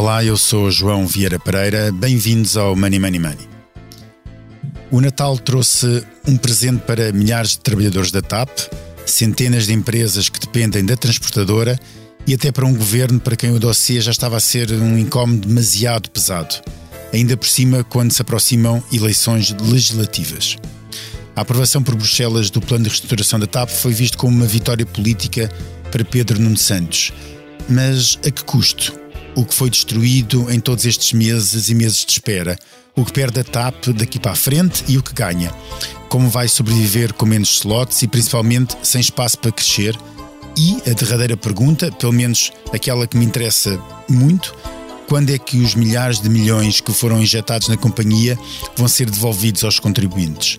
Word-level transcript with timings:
Olá, 0.00 0.24
eu 0.24 0.34
sou 0.38 0.70
João 0.70 1.06
Vieira 1.06 1.38
Pereira, 1.38 1.92
bem-vindos 1.92 2.56
ao 2.56 2.74
Money 2.74 2.98
Money 2.98 3.20
Money. 3.20 3.48
O 4.90 4.98
Natal 4.98 5.36
trouxe 5.36 6.02
um 6.26 6.38
presente 6.38 6.80
para 6.86 7.12
milhares 7.12 7.50
de 7.50 7.58
trabalhadores 7.58 8.10
da 8.10 8.22
TAP, 8.22 8.48
centenas 9.04 9.66
de 9.66 9.74
empresas 9.74 10.30
que 10.30 10.40
dependem 10.40 10.86
da 10.86 10.96
transportadora 10.96 11.78
e 12.26 12.32
até 12.32 12.50
para 12.50 12.64
um 12.64 12.74
governo 12.74 13.20
para 13.20 13.36
quem 13.36 13.50
o 13.50 13.58
dossiê 13.58 14.00
já 14.00 14.10
estava 14.10 14.38
a 14.38 14.40
ser 14.40 14.72
um 14.72 14.96
incómodo 14.96 15.46
demasiado 15.46 16.10
pesado, 16.10 16.54
ainda 17.12 17.36
por 17.36 17.46
cima 17.46 17.84
quando 17.84 18.10
se 18.10 18.22
aproximam 18.22 18.82
eleições 18.90 19.54
legislativas. 19.60 20.56
A 21.36 21.42
aprovação 21.42 21.82
por 21.82 21.94
Bruxelas 21.94 22.48
do 22.48 22.62
plano 22.62 22.84
de 22.84 22.88
reestruturação 22.88 23.38
da 23.38 23.46
TAP 23.46 23.68
foi 23.68 23.92
visto 23.92 24.16
como 24.16 24.34
uma 24.34 24.46
vitória 24.46 24.86
política 24.86 25.52
para 25.92 26.02
Pedro 26.06 26.40
Nuno 26.40 26.56
Santos. 26.56 27.12
Mas 27.68 28.18
a 28.26 28.30
que 28.30 28.42
custo? 28.44 28.98
O 29.34 29.44
que 29.44 29.54
foi 29.54 29.70
destruído 29.70 30.50
em 30.50 30.58
todos 30.58 30.84
estes 30.84 31.12
meses 31.12 31.68
e 31.68 31.74
meses 31.74 32.04
de 32.04 32.12
espera? 32.12 32.58
O 32.96 33.04
que 33.04 33.12
perde 33.12 33.40
a 33.40 33.44
TAP 33.44 33.88
daqui 33.94 34.18
para 34.18 34.32
a 34.32 34.36
frente 34.36 34.84
e 34.88 34.98
o 34.98 35.02
que 35.02 35.14
ganha? 35.14 35.52
Como 36.08 36.28
vai 36.28 36.48
sobreviver 36.48 37.14
com 37.14 37.24
menos 37.24 37.50
slots 37.58 38.02
e 38.02 38.08
principalmente 38.08 38.76
sem 38.82 39.00
espaço 39.00 39.38
para 39.38 39.52
crescer? 39.52 39.96
E 40.56 40.90
a 40.90 40.94
derradeira 40.94 41.36
pergunta, 41.36 41.92
pelo 41.92 42.12
menos 42.12 42.52
aquela 42.72 43.06
que 43.06 43.16
me 43.16 43.24
interessa 43.24 43.80
muito, 44.08 44.54
quando 45.08 45.30
é 45.30 45.38
que 45.38 45.58
os 45.58 45.74
milhares 45.74 46.20
de 46.20 46.28
milhões 46.28 46.80
que 46.80 46.92
foram 46.92 47.22
injetados 47.22 47.68
na 47.68 47.76
companhia 47.76 48.38
vão 48.76 48.88
ser 48.88 49.08
devolvidos 49.08 49.62
aos 49.62 49.78
contribuintes? 49.78 50.58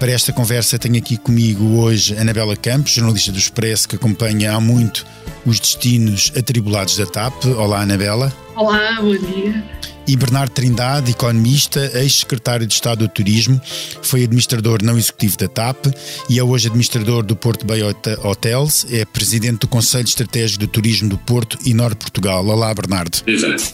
Para 0.00 0.12
esta 0.12 0.32
conversa 0.32 0.78
tenho 0.78 0.96
aqui 0.96 1.18
comigo 1.18 1.78
hoje 1.78 2.16
Anabela 2.16 2.56
Campos, 2.56 2.92
jornalista 2.92 3.30
do 3.30 3.36
Expresso 3.36 3.86
que 3.86 3.96
acompanha 3.96 4.54
há 4.54 4.58
muito 4.58 5.04
os 5.44 5.60
destinos 5.60 6.32
atribulados 6.34 6.96
da 6.96 7.04
TAP. 7.04 7.44
Olá, 7.58 7.82
Anabela. 7.82 8.32
Olá, 8.56 8.96
bom 8.98 9.14
dia. 9.14 9.62
E 10.08 10.16
Bernardo 10.16 10.52
Trindade, 10.52 11.10
economista, 11.10 11.92
ex-secretário 11.94 12.66
de 12.66 12.72
Estado 12.72 13.00
do 13.00 13.08
Turismo, 13.08 13.60
foi 14.00 14.24
administrador 14.24 14.82
não 14.82 14.96
executivo 14.96 15.36
da 15.36 15.48
TAP 15.48 15.88
e 16.30 16.38
é 16.38 16.42
hoje 16.42 16.68
administrador 16.68 17.22
do 17.22 17.36
Porto 17.36 17.66
Bay 17.66 17.82
Hotels, 18.24 18.86
é 18.90 19.04
presidente 19.04 19.60
do 19.60 19.68
Conselho 19.68 20.06
Estratégico 20.06 20.60
do 20.60 20.66
Turismo 20.66 21.10
do 21.10 21.18
Porto 21.18 21.58
e 21.66 21.74
Norte 21.74 21.98
Portugal. 21.98 22.46
Olá, 22.46 22.72
Bernardo. 22.72 23.18
Exato. 23.26 23.64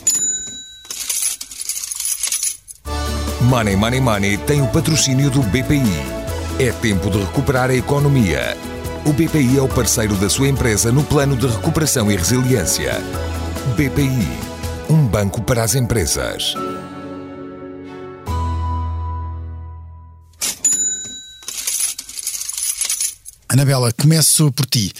Money 3.43 3.77
Money 3.77 4.00
Money 4.00 4.39
tem 4.39 4.61
o 4.61 4.67
patrocínio 4.67 5.31
do 5.31 5.41
BPI. 5.45 6.16
É 6.59 6.73
tempo 6.73 7.11
de 7.11 7.19
recuperar 7.19 7.69
a 7.69 7.75
economia. 7.75 8.57
O 9.05 9.12
BPI 9.12 9.59
é 9.59 9.62
o 9.62 9.69
parceiro 9.69 10.15
da 10.15 10.31
sua 10.31 10.49
empresa 10.49 10.91
no 10.91 11.05
plano 11.05 11.37
de 11.37 11.47
recuperação 11.47 12.11
e 12.11 12.17
resiliência. 12.17 12.95
BPI, 13.77 14.27
um 14.89 15.07
banco 15.07 15.43
para 15.43 15.62
as 15.62 15.75
empresas. 15.75 16.55
Anabela, 23.57 23.91
começo 23.91 24.53
por 24.53 24.67
ti. 24.67 24.93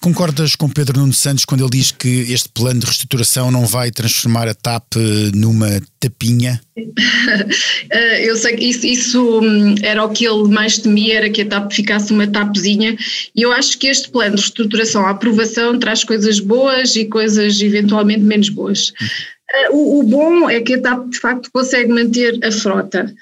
Concordas 0.00 0.54
com 0.54 0.68
Pedro 0.68 1.00
Nuno 1.00 1.12
Santos 1.12 1.44
quando 1.44 1.62
ele 1.62 1.70
diz 1.70 1.90
que 1.90 2.32
este 2.32 2.48
plano 2.48 2.78
de 2.78 2.86
reestruturação 2.86 3.50
não 3.50 3.66
vai 3.66 3.90
transformar 3.90 4.46
a 4.46 4.54
TAP 4.54 4.94
numa 5.34 5.80
tapinha? 5.98 6.60
Eh, 7.88 8.28
eu 8.28 8.36
sei 8.36 8.56
que 8.56 8.64
isso, 8.64 8.86
isso, 8.86 9.40
hum, 9.40 9.74
era 9.82 10.04
o 10.04 10.10
que 10.10 10.26
ele 10.26 10.48
mais 10.48 10.78
temia, 10.78 11.18
era 11.18 11.30
que 11.30 11.42
a 11.42 11.46
TAP 11.46 11.72
ficasse 11.72 12.12
uma 12.12 12.26
TAPzinha, 12.26 12.96
e 13.34 13.42
eu 13.42 13.52
acho 13.52 13.78
que 13.78 13.86
este 13.86 14.10
plano 14.10 14.34
de 14.34 14.42
reestruturação, 14.42 15.06
a 15.06 15.10
aprovação, 15.10 15.78
traz 15.78 16.02
coisas 16.02 16.40
boas 16.40 16.96
e 16.96 17.04
coisas 17.04 17.60
eventualmente 17.60 18.20
menos 18.20 18.48
boas. 18.48 18.88
Uh, 19.70 19.76
o, 19.76 20.00
o 20.00 20.02
bom 20.02 20.50
é 20.50 20.60
que 20.60 20.74
a 20.74 20.80
TAP 20.80 21.08
de 21.08 21.18
facto 21.18 21.50
consegue 21.52 21.92
manter 21.92 22.38
a 22.44 22.50
frota. 22.50 23.14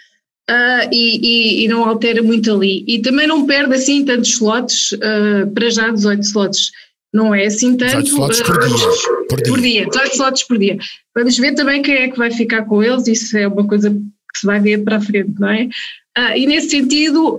Uh, 0.51 0.85
e, 0.93 1.21
e, 1.63 1.65
e, 1.65 1.69
não 1.69 1.89
altera 1.89 2.23
muito 2.23 2.53
ali. 2.53 2.85
E 2.87 2.99
também 3.01 3.27
não 3.27 3.47
perde 3.47 3.75
assim 3.75 4.05
tantos 4.05 4.31
slots, 4.31 4.93
uh, 4.93 5.51
para 5.55 5.71
já 5.71 5.91
18 5.91 6.21
slots. 6.23 6.71
Não 7.13 7.35
é 7.35 7.47
assim 7.47 7.77
tanto. 7.77 8.03
18 8.03 8.09
slots 8.09 8.43
por 8.43 8.59
dia. 8.61 8.87
Por 9.29 9.43
dia. 9.43 9.53
Por 9.53 9.61
dia, 9.61 9.87
18 9.87 10.13
slots 10.13 10.43
por 10.43 10.59
dia. 10.59 10.79
Vamos 11.15 11.39
ver 11.39 11.55
também 11.55 11.81
quem 11.81 11.95
é 11.95 12.09
que 12.09 12.19
vai 12.19 12.31
ficar 12.31 12.65
com 12.65 12.83
eles, 12.83 13.07
isso 13.07 13.39
é 13.39 13.49
uma 13.49 13.67
coisa 13.67 13.91
que 13.91 14.39
se 14.39 14.45
vai 14.45 14.61
ver 14.61 14.85
para 14.85 14.97
a 14.97 15.01
frente, 15.01 15.33
não 15.39 15.49
é? 15.49 15.69
Uh, 16.17 16.37
e 16.37 16.47
nesse 16.47 16.71
sentido, 16.71 17.39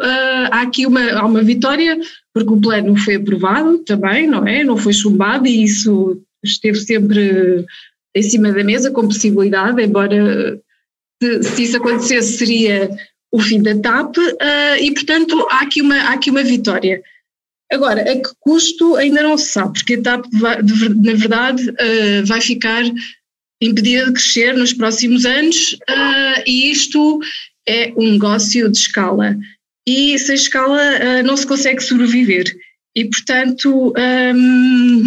há 0.51 0.61
aqui 0.61 0.87
uma, 0.87 1.11
há 1.11 1.25
uma 1.25 1.43
vitória, 1.43 1.99
porque 2.33 2.53
o 2.53 2.59
plano 2.59 2.97
foi 2.97 3.15
aprovado 3.15 3.77
também, 3.79 4.25
não 4.25 4.47
é? 4.47 4.63
Não 4.63 4.77
foi 4.77 4.93
chumbado 4.93 5.47
e 5.47 5.63
isso 5.63 6.19
esteve 6.43 6.79
sempre 6.79 7.65
em 8.15 8.21
cima 8.23 8.51
da 8.51 8.63
mesa 8.63 8.89
com 8.89 9.07
possibilidade, 9.07 9.81
embora 9.81 10.59
se, 11.21 11.43
se 11.43 11.63
isso 11.63 11.77
acontecesse 11.77 12.37
seria 12.37 12.89
o 13.35 13.39
fim 13.39 13.61
da 13.61 13.77
TAP 13.77 14.17
uh, 14.17 14.81
e, 14.81 14.93
portanto, 14.93 15.45
há 15.49 15.61
aqui, 15.61 15.81
uma, 15.81 15.95
há 15.95 16.13
aqui 16.13 16.29
uma 16.29 16.43
vitória. 16.43 17.01
Agora, 17.71 18.01
a 18.01 18.15
que 18.15 18.29
custo 18.39 18.95
ainda 18.95 19.21
não 19.23 19.37
se 19.37 19.49
sabe, 19.49 19.73
porque 19.73 19.95
a 19.95 20.01
TAP, 20.01 20.25
vai, 20.33 20.61
na 20.61 21.13
verdade, 21.13 21.69
uh, 21.69 22.25
vai 22.25 22.39
ficar 22.39 22.83
impedida 23.61 24.05
de 24.05 24.13
crescer 24.13 24.55
nos 24.55 24.73
próximos 24.73 25.25
anos 25.25 25.73
uh, 25.73 26.43
e 26.45 26.71
isto 26.71 27.19
é 27.67 27.91
um 27.97 28.11
negócio 28.11 28.71
de 28.71 28.77
escala. 28.77 29.35
E 29.87 30.17
sem 30.17 30.35
escala 30.35 31.21
não 31.23 31.37
se 31.37 31.45
consegue 31.45 31.79
sobreviver. 31.79 32.45
E, 32.95 33.05
portanto, 33.05 33.93
um, 33.95 35.03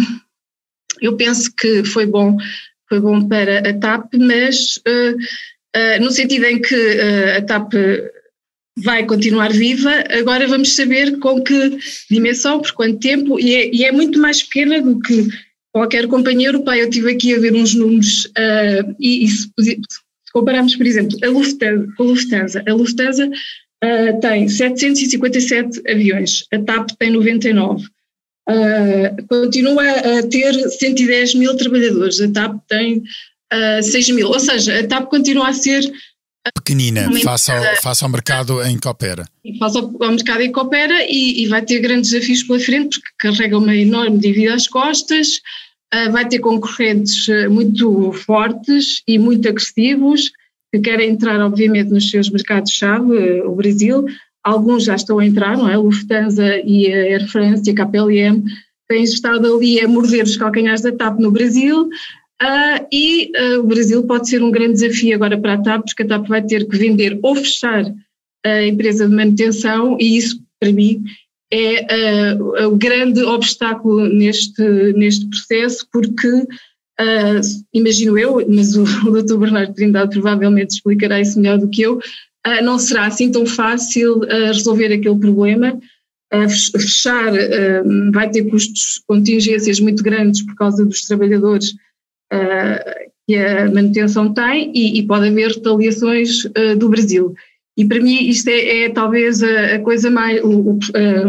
eu 1.01 1.17
penso 1.17 1.53
que 1.53 1.83
foi 1.83 2.05
bom, 2.05 2.37
foi 2.87 3.01
bom 3.01 3.27
para 3.27 3.59
a 3.69 3.73
TAP, 3.77 4.13
mas 4.15 4.79
uh, 5.75 6.01
no 6.01 6.11
sentido 6.11 6.45
em 6.45 6.61
que 6.61 6.75
uh, 6.75 7.37
a 7.37 7.41
TAP 7.41 7.73
vai 8.83 9.05
continuar 9.05 9.51
viva, 9.51 10.03
agora 10.09 10.47
vamos 10.47 10.75
saber 10.75 11.19
com 11.19 11.41
que 11.43 11.77
dimensão, 12.09 12.61
por 12.61 12.71
quanto 12.73 12.99
tempo, 12.99 13.39
e 13.39 13.55
é, 13.55 13.75
e 13.75 13.85
é 13.85 13.91
muito 13.91 14.19
mais 14.19 14.43
pequena 14.43 14.81
do 14.81 14.99
que 14.99 15.27
qualquer 15.71 16.07
companhia 16.07 16.49
europeia. 16.49 16.81
Eu 16.81 16.89
estive 16.89 17.11
aqui 17.11 17.35
a 17.35 17.39
ver 17.39 17.53
uns 17.53 17.73
números 17.73 18.25
uh, 18.25 18.95
e, 18.99 19.25
e 19.25 19.27
se, 19.27 19.49
se, 19.59 19.81
compararmos, 20.31 20.75
por 20.75 20.85
exemplo, 20.85 21.17
a 21.23 21.27
Lufthansa, 21.27 21.93
a 21.97 22.03
Lufthansa, 22.03 22.63
a 22.67 22.73
Lufthansa 22.73 23.27
uh, 23.27 24.19
tem 24.21 24.47
757 24.47 25.81
aviões, 25.89 26.45
a 26.51 26.59
TAP 26.59 26.91
tem 26.97 27.11
99. 27.11 27.85
Uh, 28.49 29.27
continua 29.27 29.83
a 29.83 30.23
ter 30.23 30.53
110 30.53 31.35
mil 31.35 31.55
trabalhadores, 31.55 32.19
a 32.19 32.31
TAP 32.31 32.57
tem 32.67 33.03
uh, 33.53 33.83
6 33.83 34.09
mil. 34.11 34.27
Ou 34.27 34.39
seja, 34.39 34.79
a 34.79 34.87
TAP 34.87 35.09
continua 35.09 35.49
a 35.49 35.53
ser 35.53 35.81
pequenina 36.55 37.07
face 37.21 37.51
ao, 37.51 37.63
face 37.81 38.03
ao 38.03 38.09
mercado 38.09 38.61
em 38.63 38.77
que 38.77 38.87
opera. 38.87 39.25
Face 39.59 39.77
ao, 39.77 40.03
ao 40.03 40.11
mercado 40.11 40.41
em 40.41 40.51
que 40.51 40.59
opera 40.59 41.03
e, 41.03 41.43
e, 41.43 41.47
vai 41.47 41.61
ter 41.61 41.79
grandes 41.79 42.11
desafios 42.11 42.43
pela 42.43 42.59
frente 42.59 42.99
porque 42.99 43.15
carrega 43.19 43.57
uma 43.57 43.75
enorme 43.75 44.17
dívida 44.17 44.55
às 44.55 44.67
costas, 44.67 45.41
uh, 45.93 46.11
vai 46.11 46.27
ter 46.27 46.39
concorrentes 46.39 47.27
muito 47.49 48.11
fortes 48.13 49.03
e 49.07 49.19
muito 49.19 49.47
agressivos 49.47 50.31
que 50.71 50.79
querem 50.79 51.11
entrar 51.11 51.39
obviamente 51.41 51.89
nos 51.89 52.09
seus 52.09 52.29
mercados-chave, 52.29 53.41
o 53.41 53.55
Brasil, 53.55 54.05
alguns 54.43 54.83
já 54.83 54.95
estão 54.95 55.19
a 55.19 55.25
entrar, 55.25 55.57
não 55.57 55.69
é? 55.69 55.73
A 55.73 55.79
Lufthansa 55.79 56.57
e 56.63 56.91
a 56.91 56.97
Air 56.97 57.27
France 57.27 57.63
e 57.67 57.71
a 57.71 57.75
KPLM 57.75 58.43
têm 58.87 59.03
estado 59.03 59.55
ali 59.55 59.79
a 59.79 59.87
morder 59.87 60.23
os 60.23 60.37
calcanhares 60.37 60.81
da 60.81 60.91
TAP 60.91 61.19
no 61.19 61.31
Brasil, 61.31 61.89
Uh, 62.41 62.87
e 62.89 63.31
uh, 63.37 63.59
o 63.59 63.63
Brasil 63.63 64.01
pode 64.03 64.29
ser 64.29 64.41
um 64.41 64.49
grande 64.49 64.73
desafio 64.73 65.13
agora 65.13 65.37
para 65.37 65.55
a 65.55 65.61
TAP, 65.61 65.83
porque 65.85 66.03
a 66.03 66.07
TAP 66.07 66.27
vai 66.27 66.41
ter 66.41 66.65
que 66.65 66.77
vender 66.77 67.19
ou 67.21 67.35
fechar 67.35 67.83
a 68.45 68.65
empresa 68.65 69.09
de 69.09 69.13
manutenção, 69.13 69.97
e 69.99 70.15
isso, 70.15 70.41
para 70.57 70.71
mim, 70.71 71.03
é 71.51 72.37
uh, 72.37 72.67
o 72.69 72.77
grande 72.77 73.21
obstáculo 73.23 74.07
neste, 74.07 74.63
neste 74.93 75.27
processo, 75.27 75.85
porque, 75.91 76.45
imagino 77.73 78.17
eu, 78.17 78.45
mas 78.47 78.75
o, 78.77 78.83
o 79.09 79.21
Dr. 79.21 79.37
Bernardo 79.37 79.73
Trindade 79.73 80.11
provavelmente 80.11 80.75
explicará 80.75 81.19
isso 81.19 81.39
melhor 81.39 81.57
do 81.57 81.69
que 81.69 81.81
eu, 81.81 81.99
não 82.63 82.79
será 82.79 83.05
assim 83.05 83.29
tão 83.29 83.45
fácil 83.45 84.21
resolver 84.21 84.93
aquele 84.93 85.19
problema. 85.19 85.77
fechar 86.71 87.33
vai 88.13 88.29
ter 88.29 88.45
custos, 88.45 89.01
contingências 89.05 89.79
muito 89.81 90.01
grandes 90.01 90.41
por 90.41 90.55
causa 90.55 90.85
dos 90.85 91.01
trabalhadores 91.01 91.73
uh, 92.33 93.09
que 93.27 93.35
a 93.35 93.69
manutenção 93.71 94.33
tem 94.33 94.71
e, 94.73 94.99
e 94.99 95.07
pode 95.07 95.27
haver 95.27 95.51
retaliações 95.51 96.45
uh, 96.45 96.75
do 96.77 96.89
Brasil. 96.89 97.35
E 97.79 97.85
para 97.85 98.01
mim 98.01 98.27
isto 98.27 98.49
é, 98.49 98.81
é 98.81 98.89
talvez 98.89 99.41
a, 99.41 99.75
a, 99.75 99.79
coisa 99.79 100.11
mais, 100.11 100.41
o, 100.43 100.77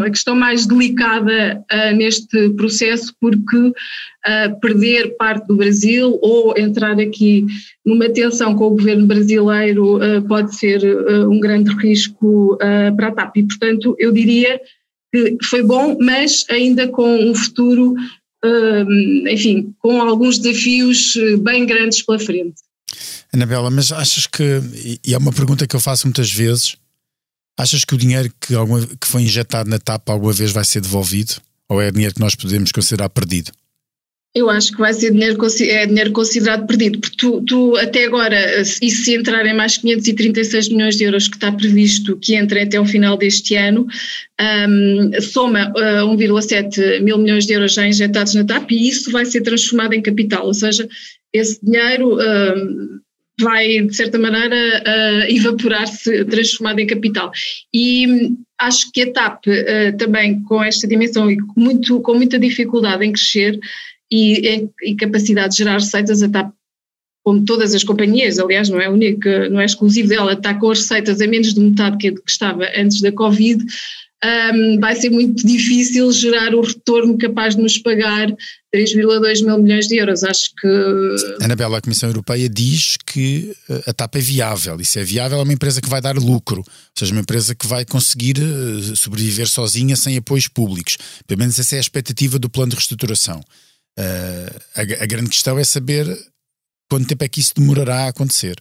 a 0.04 0.10
questão 0.10 0.34
mais 0.34 0.66
delicada 0.66 1.64
uh, 1.72 1.96
neste 1.96 2.50
processo, 2.50 3.14
porque 3.20 3.56
uh, 3.56 4.60
perder 4.60 5.16
parte 5.16 5.46
do 5.46 5.54
Brasil 5.54 6.18
ou 6.20 6.52
entrar 6.58 6.98
aqui 6.98 7.46
numa 7.86 8.08
tensão 8.08 8.56
com 8.56 8.66
o 8.66 8.70
governo 8.70 9.06
brasileiro 9.06 9.98
uh, 9.98 10.22
pode 10.26 10.56
ser 10.56 10.82
um 11.28 11.38
grande 11.38 11.70
risco 11.76 12.58
para 12.96 13.08
a 13.08 13.12
TAP. 13.12 13.36
E, 13.36 13.46
portanto, 13.46 13.94
eu 13.96 14.10
diria 14.10 14.60
que 15.12 15.38
foi 15.44 15.62
bom, 15.62 15.96
mas 16.00 16.44
ainda 16.50 16.88
com 16.88 17.16
um 17.16 17.34
futuro 17.34 17.94
enfim, 19.30 19.74
com 19.78 20.00
alguns 20.00 20.38
desafios 20.38 21.14
bem 21.42 21.66
grandes 21.66 22.02
pela 22.02 22.18
frente. 22.18 22.54
Anabela, 23.32 23.70
mas 23.70 23.92
achas 23.92 24.26
que, 24.26 24.60
e 25.04 25.14
é 25.14 25.18
uma 25.18 25.32
pergunta 25.32 25.66
que 25.66 25.76
eu 25.76 25.80
faço 25.80 26.06
muitas 26.06 26.32
vezes, 26.32 26.76
achas 27.58 27.84
que 27.84 27.94
o 27.94 27.98
dinheiro 27.98 28.32
que, 28.40 28.54
alguma, 28.54 28.84
que 28.86 29.06
foi 29.06 29.22
injetado 29.22 29.70
na 29.70 29.78
TAP 29.78 30.08
alguma 30.08 30.32
vez 30.32 30.50
vai 30.50 30.64
ser 30.64 30.80
devolvido? 30.80 31.34
Ou 31.68 31.80
é 31.80 31.90
dinheiro 31.90 32.14
que 32.14 32.20
nós 32.20 32.34
podemos 32.34 32.72
considerar 32.72 33.08
perdido? 33.10 33.52
Eu 34.32 34.48
acho 34.48 34.70
que 34.70 34.78
vai 34.78 34.94
ser 34.94 35.10
dinheiro, 35.10 35.36
é 35.62 35.86
dinheiro 35.86 36.12
considerado 36.12 36.64
perdido, 36.64 37.00
porque 37.00 37.16
tu, 37.16 37.42
tu, 37.42 37.76
até 37.76 38.04
agora, 38.04 38.60
e 38.60 38.90
se 38.90 39.16
entrarem 39.16 39.52
mais 39.52 39.76
536 39.76 40.68
milhões 40.68 40.96
de 40.96 41.02
euros 41.02 41.26
que 41.26 41.34
está 41.34 41.50
previsto 41.50 42.16
que 42.16 42.36
entrem 42.36 42.62
até 42.62 42.80
o 42.80 42.84
final 42.84 43.16
deste 43.16 43.56
ano, 43.56 43.88
um, 44.40 45.20
soma 45.20 45.72
uh, 45.76 46.16
1,7 46.16 47.00
mil 47.02 47.18
milhões 47.18 47.44
de 47.44 47.54
euros 47.54 47.74
já 47.74 47.88
injetados 47.88 48.34
na 48.34 48.44
TAP 48.44 48.70
e 48.70 48.88
isso 48.88 49.10
vai 49.10 49.24
ser 49.24 49.40
transformado 49.40 49.94
em 49.94 50.02
capital, 50.02 50.46
ou 50.46 50.54
seja, 50.54 50.88
esse 51.32 51.58
dinheiro 51.64 52.16
um, 52.16 53.00
vai, 53.40 53.80
de 53.80 53.96
certa 53.96 54.16
maneira, 54.16 54.56
uh, 54.56 55.34
evaporar-se, 55.34 56.24
transformado 56.26 56.78
em 56.78 56.86
capital. 56.86 57.32
E 57.74 58.32
acho 58.60 58.92
que 58.92 59.02
a 59.02 59.12
TAP, 59.12 59.46
uh, 59.46 59.96
também 59.96 60.40
com 60.42 60.62
esta 60.62 60.86
dimensão 60.86 61.28
e 61.28 61.36
muito, 61.56 62.00
com 62.00 62.14
muita 62.14 62.38
dificuldade 62.38 63.04
em 63.04 63.12
crescer, 63.12 63.58
e, 64.10 64.68
e 64.82 64.94
capacidade 64.96 65.52
de 65.52 65.58
gerar 65.58 65.74
receitas, 65.74 66.22
a 66.22 66.28
TAP, 66.28 66.52
como 67.22 67.44
todas 67.44 67.74
as 67.74 67.84
companhias, 67.84 68.38
aliás, 68.38 68.68
não 68.68 68.80
é 68.80 68.88
única, 68.88 69.48
não 69.50 69.60
é 69.60 69.64
exclusivo 69.64 70.08
dela, 70.08 70.32
está 70.32 70.54
com 70.54 70.70
as 70.70 70.80
receitas 70.80 71.20
a 71.20 71.26
menos 71.26 71.54
de 71.54 71.60
metade 71.60 71.96
que, 71.98 72.14
estava 72.26 72.64
antes 72.76 73.00
da 73.00 73.12
Covid. 73.12 73.64
Um, 74.22 74.78
vai 74.78 74.94
ser 74.96 75.08
muito 75.08 75.46
difícil 75.46 76.12
gerar 76.12 76.54
o 76.54 76.60
retorno 76.60 77.16
capaz 77.16 77.56
de 77.56 77.62
nos 77.62 77.78
pagar 77.78 78.28
3,2 78.74 79.46
mil 79.46 79.58
milhões 79.62 79.88
de 79.88 79.96
euros. 79.96 80.22
Acho 80.22 80.50
que. 80.60 81.14
Anabela, 81.42 81.78
a 81.78 81.80
Comissão 81.80 82.10
Europeia 82.10 82.46
diz 82.46 82.98
que 83.06 83.54
eh, 83.68 83.82
a 83.86 83.94
TAP 83.94 84.16
é 84.16 84.20
viável. 84.20 84.78
E 84.78 84.84
se 84.84 85.00
é 85.00 85.04
viável, 85.04 85.38
é 85.38 85.42
uma 85.42 85.54
empresa 85.54 85.80
que 85.80 85.88
vai 85.88 86.02
dar 86.02 86.16
lucro. 86.18 86.58
Ou 86.58 86.64
seja, 86.94 87.12
uma 87.12 87.22
empresa 87.22 87.54
que 87.54 87.66
vai 87.66 87.82
conseguir 87.86 88.36
eh, 88.38 88.94
sobreviver 88.94 89.48
sozinha 89.48 89.96
sem 89.96 90.18
apoios 90.18 90.48
públicos. 90.48 90.98
Pelo 91.26 91.38
menos 91.38 91.58
essa 91.58 91.76
é 91.76 91.78
a 91.78 91.80
expectativa 91.80 92.38
do 92.38 92.50
plano 92.50 92.70
de 92.70 92.76
reestruturação. 92.76 93.40
Uh, 93.98 94.60
a, 94.76 95.02
a, 95.02 95.06
grande 95.06 95.30
questão 95.30 95.58
é 95.58 95.64
saber 95.64 96.06
quanto 96.88 97.08
tempo 97.08 97.24
é 97.24 97.28
que 97.28 97.40
isso 97.40 97.54
demorará 97.54 98.04
a 98.04 98.08
acontecer. 98.08 98.56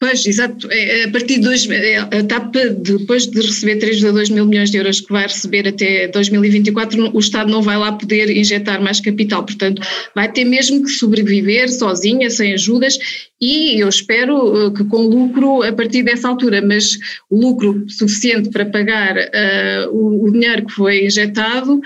Pois, 0.00 0.26
exato. 0.26 0.66
É, 0.72 1.04
a 1.04 1.10
partir 1.10 1.34
de 1.34 1.40
dois, 1.40 1.68
é, 1.68 1.98
a 1.98 2.24
TAP, 2.24 2.54
depois 2.78 3.26
de 3.26 3.38
receber 3.38 3.76
3,2 3.76 4.32
mil 4.32 4.46
milhões 4.46 4.70
de 4.70 4.78
euros 4.78 5.02
que 5.02 5.12
vai 5.12 5.24
receber 5.24 5.68
até 5.68 6.08
2024, 6.08 7.10
o 7.14 7.18
Estado 7.18 7.50
não 7.50 7.60
vai 7.60 7.76
lá 7.76 7.92
poder 7.92 8.34
injetar 8.34 8.82
mais 8.82 8.98
capital. 8.98 9.44
Portanto, 9.44 9.82
vai 10.14 10.32
ter 10.32 10.46
mesmo 10.46 10.82
que 10.82 10.88
sobreviver 10.88 11.70
sozinha, 11.70 12.30
sem 12.30 12.54
ajudas, 12.54 12.98
e 13.40 13.80
eu 13.80 13.88
espero 13.88 14.66
uh, 14.66 14.70
que 14.70 14.84
com 14.84 15.06
lucro 15.06 15.62
a 15.62 15.72
partir 15.72 16.02
dessa 16.02 16.28
altura, 16.28 16.60
mas 16.60 16.98
lucro 17.30 17.86
suficiente 17.88 18.50
para 18.50 18.66
pagar 18.66 19.16
uh, 19.16 19.90
o, 19.90 20.26
o, 20.26 20.30
dinheiro 20.30 20.66
que 20.66 20.72
foi 20.72 21.06
injetado 21.06 21.80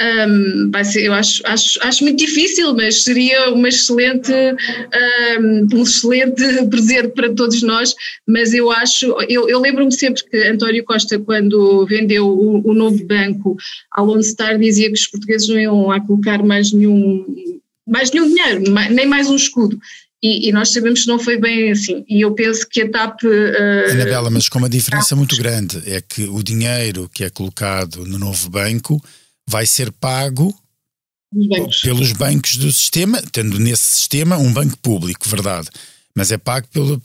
um, 0.00 0.70
vai 0.70 0.84
ser, 0.84 1.04
eu 1.04 1.12
acho, 1.12 1.42
acho, 1.46 1.80
acho 1.82 2.04
muito 2.04 2.18
difícil, 2.18 2.74
mas 2.74 3.02
seria 3.02 3.50
uma 3.50 3.68
excelente, 3.68 4.32
um, 5.40 5.66
um 5.74 5.82
excelente 5.82 6.44
presente 6.70 7.08
para 7.08 7.32
todos 7.34 7.59
nós, 7.62 7.94
mas 8.26 8.52
eu 8.52 8.70
acho, 8.70 9.06
eu, 9.28 9.48
eu 9.48 9.60
lembro-me 9.60 9.92
sempre 9.92 10.22
que 10.24 10.36
António 10.48 10.84
Costa, 10.84 11.18
quando 11.18 11.86
vendeu 11.86 12.26
o, 12.28 12.68
o 12.68 12.74
novo 12.74 13.04
banco 13.06 13.56
ao 13.92 14.06
Lone 14.06 14.24
Star, 14.24 14.58
dizia 14.58 14.88
que 14.88 14.98
os 14.98 15.06
portugueses 15.06 15.48
não 15.48 15.58
iam 15.58 15.86
lá 15.86 16.00
colocar 16.00 16.42
mais 16.42 16.72
nenhum 16.72 17.24
mais 17.86 18.10
nenhum 18.12 18.28
dinheiro, 18.28 18.62
nem 18.90 19.06
mais 19.06 19.28
um 19.28 19.34
escudo. 19.34 19.78
E, 20.22 20.48
e, 20.48 20.52
nós 20.52 20.68
sabemos 20.68 21.02
que 21.02 21.08
não 21.08 21.18
foi 21.18 21.38
bem 21.38 21.70
assim. 21.70 22.04
E 22.06 22.20
eu 22.20 22.32
penso 22.32 22.68
que 22.68 22.82
a 22.82 22.90
TAP. 22.90 23.22
Uh, 23.24 23.90
Anabela, 23.90 24.28
mas 24.28 24.50
com 24.50 24.58
uma 24.58 24.68
diferença 24.68 25.16
muito 25.16 25.34
grande: 25.36 25.82
é 25.86 26.00
que 26.00 26.24
o 26.24 26.42
dinheiro 26.42 27.08
que 27.12 27.24
é 27.24 27.30
colocado 27.30 28.04
no 28.04 28.18
novo 28.18 28.50
banco 28.50 29.02
vai 29.48 29.64
ser 29.64 29.90
pago 29.90 30.54
bancos. 31.32 31.80
pelos 31.80 32.12
bancos 32.12 32.56
do 32.56 32.70
sistema, 32.70 33.22
tendo 33.32 33.58
nesse 33.58 33.86
sistema 33.86 34.36
um 34.36 34.52
banco 34.52 34.76
público, 34.78 35.26
verdade. 35.26 35.68
Mas 36.14 36.32
é 36.32 36.38
pago 36.38 36.66
pelo, 36.72 37.00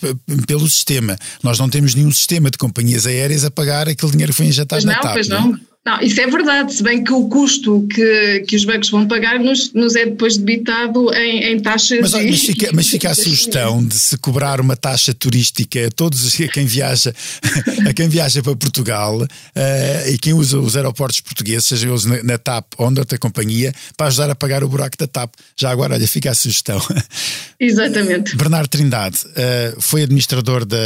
pelo 0.48 0.70
sistema. 0.70 1.16
Nós 1.44 1.60
não 1.60 1.70
temos 1.70 1.94
nenhum 1.94 2.12
sistema 2.12 2.50
de 2.50 2.58
companhias 2.58 3.06
aéreas 3.06 3.46
a 3.46 3.52
pagar 3.52 3.88
aquele 3.88 4.12
dinheiro 4.12 4.32
que 4.32 4.38
foi 4.38 4.48
injetado 4.48 4.82
pois 4.82 4.86
na 4.86 4.94
não, 4.94 5.02
TAP. 5.02 5.14
Pois 5.14 5.28
não. 5.28 5.52
não. 5.52 5.60
Não, 5.88 6.02
isso 6.02 6.20
é 6.20 6.26
verdade, 6.26 6.74
se 6.74 6.82
bem 6.82 7.04
que 7.04 7.14
o 7.14 7.28
custo 7.30 7.88
que, 7.88 8.44
que 8.48 8.56
os 8.56 8.66
bancos 8.66 8.90
vão 8.90 9.08
pagar 9.08 9.40
nos, 9.40 9.72
nos 9.72 9.96
é 9.96 10.08
depois 10.08 10.36
debitado 10.36 11.14
em, 11.14 11.54
em 11.54 11.60
taxas. 11.60 12.00
Mas, 12.00 12.12
mas, 12.12 12.42
fica, 12.42 12.72
mas 12.74 12.88
fica 12.88 13.12
a 13.12 13.14
sugestão 13.14 13.86
de 13.86 13.94
se 13.94 14.18
cobrar 14.18 14.60
uma 14.60 14.76
taxa 14.76 15.14
turística 15.14 15.86
a 15.86 15.92
todos 15.92 16.42
a 16.42 16.48
quem 16.48 16.66
viaja, 16.66 17.14
a 17.88 17.94
quem 17.94 18.10
viaja 18.10 18.42
para 18.42 18.56
Portugal 18.56 19.22
uh, 19.22 20.10
e 20.10 20.18
quem 20.18 20.34
usa 20.34 20.58
os 20.58 20.76
aeroportos 20.76 21.22
portugueses, 21.22 21.66
seja 21.66 21.88
eles 21.88 22.04
na, 22.06 22.24
na 22.24 22.38
TAP 22.40 22.74
ou 22.80 22.90
noutra 22.90 23.20
companhia, 23.20 23.72
para 23.96 24.08
ajudar 24.08 24.32
a 24.32 24.36
pagar 24.36 24.64
o 24.64 24.68
buraco 24.68 24.98
da 24.98 25.06
TAP. 25.06 25.36
Já 25.56 25.70
agora, 25.70 25.94
olha, 25.94 26.08
fica 26.08 26.32
a 26.32 26.34
sugestão. 26.34 26.82
Exatamente. 27.60 28.36
Bernardo 28.36 28.70
Trindade 28.70 29.20
uh, 29.28 29.80
foi 29.80 30.02
administrador 30.02 30.66
da, 30.66 30.78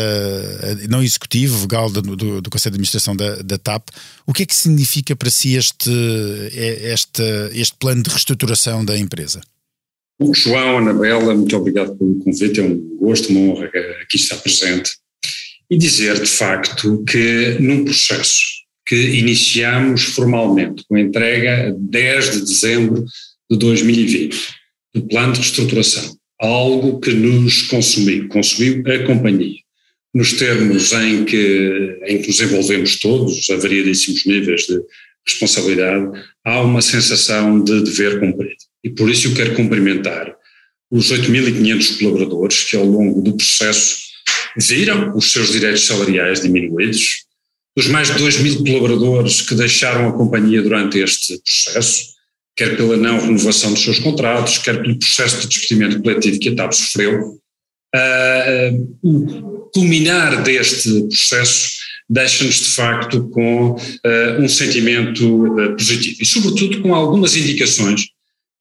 não 0.89 1.01
executivo, 1.01 1.57
vogal 1.57 1.89
do, 1.89 2.01
do, 2.01 2.41
do 2.41 2.49
Conselho 2.49 2.73
de 2.73 2.75
Administração 2.75 3.15
da, 3.15 3.37
da 3.37 3.57
TAP. 3.57 3.87
O 4.29 4.31
que 4.31 4.43
é 4.43 4.45
que 4.45 4.55
significa? 4.55 5.15
para 5.15 5.31
si 5.31 5.55
este, 5.55 5.89
este, 6.53 7.23
este 7.51 7.75
plano 7.79 8.03
de 8.03 8.11
reestruturação 8.11 8.85
da 8.85 8.95
empresa? 8.95 9.41
João, 10.35 10.77
Anabela, 10.77 11.33
muito 11.33 11.57
obrigado 11.57 11.97
pelo 11.97 12.19
convite, 12.19 12.59
é 12.59 12.63
um 12.63 12.77
gosto, 12.99 13.31
uma 13.31 13.39
honra 13.53 13.71
aqui 14.03 14.17
estar 14.17 14.37
presente. 14.37 14.91
E 15.67 15.75
dizer, 15.75 16.21
de 16.21 16.27
facto, 16.27 17.03
que 17.05 17.57
num 17.59 17.83
processo 17.83 18.43
que 18.85 18.95
iniciamos 18.95 20.03
formalmente 20.03 20.83
com 20.87 20.95
a 20.95 21.01
entrega 21.01 21.75
10 21.79 22.31
de 22.31 22.39
dezembro 22.41 23.05
de 23.49 23.57
2020 23.57 24.37
do 24.93 25.07
plano 25.07 25.33
de 25.33 25.39
reestruturação, 25.39 26.15
algo 26.39 26.99
que 26.99 27.11
nos 27.11 27.63
consumiu, 27.63 28.27
consumiu 28.27 28.83
a 28.85 29.07
companhia, 29.07 29.58
nos 30.13 30.33
termos 30.33 30.91
em 30.91 31.23
que, 31.23 31.99
em 32.07 32.21
que 32.21 32.27
nos 32.27 32.41
envolvemos 32.41 32.99
todos, 32.99 33.49
a 33.49 33.57
variadíssimos 33.57 34.25
níveis 34.25 34.61
de 34.61 34.81
responsabilidade, 35.27 36.11
há 36.43 36.61
uma 36.61 36.81
sensação 36.81 37.63
de 37.63 37.83
dever 37.83 38.19
cumprido. 38.19 38.55
E 38.83 38.89
por 38.89 39.09
isso 39.09 39.27
eu 39.27 39.35
quero 39.35 39.55
cumprimentar 39.55 40.35
os 40.91 41.11
8.500 41.11 41.99
colaboradores 41.99 42.63
que 42.63 42.75
ao 42.75 42.85
longo 42.85 43.21
do 43.21 43.35
processo 43.35 44.09
viram 44.57 45.15
os 45.15 45.31
seus 45.31 45.51
direitos 45.51 45.85
salariais 45.85 46.41
diminuídos, 46.41 47.25
os 47.77 47.87
mais 47.87 48.07
de 48.07 48.17
2 48.17 48.39
mil 48.39 48.63
colaboradores 48.63 49.41
que 49.41 49.53
deixaram 49.53 50.09
a 50.09 50.13
companhia 50.13 50.61
durante 50.61 50.97
este 50.97 51.39
processo, 51.39 52.09
quer 52.55 52.75
pela 52.75 52.97
não 52.97 53.19
renovação 53.19 53.71
dos 53.71 53.83
seus 53.83 53.99
contratos, 53.99 54.57
quer 54.57 54.81
pelo 54.81 54.97
processo 54.97 55.41
de 55.41 55.47
despedimento 55.47 56.01
coletivo 56.01 56.39
que 56.39 56.49
a 56.49 56.55
TAP 56.55 56.73
sofreu, 56.73 57.39
uh, 57.95 59.58
culminar 59.73 60.43
deste 60.43 61.03
processo 61.07 61.79
deixa-nos 62.09 62.55
de 62.55 62.69
facto 62.71 63.29
com 63.29 63.71
uh, 63.71 64.41
um 64.41 64.49
sentimento 64.49 65.45
uh, 65.45 65.75
positivo 65.75 66.17
e 66.21 66.25
sobretudo 66.25 66.81
com 66.81 66.95
algumas 66.95 67.35
indicações 67.35 68.07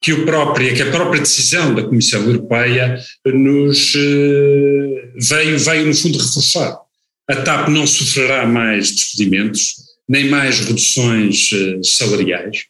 que, 0.03 0.13
o 0.13 0.25
próprio, 0.25 0.75
que 0.75 0.83
a 0.83 0.91
própria 0.91 1.21
decisão 1.21 1.75
da 1.75 1.83
Comissão 1.83 2.23
Europeia 2.23 3.03
nos 3.27 3.95
veio, 3.95 5.59
veio 5.59 5.87
no 5.87 5.95
fundo 5.95 6.19
reforçar. 6.19 6.77
A 7.29 7.35
TAP 7.35 7.69
não 7.69 7.85
sofrerá 7.85 8.47
mais 8.47 8.93
despedimentos, 8.93 9.75
nem 10.09 10.29
mais 10.29 10.61
reduções 10.61 11.51
salariais, 11.83 12.67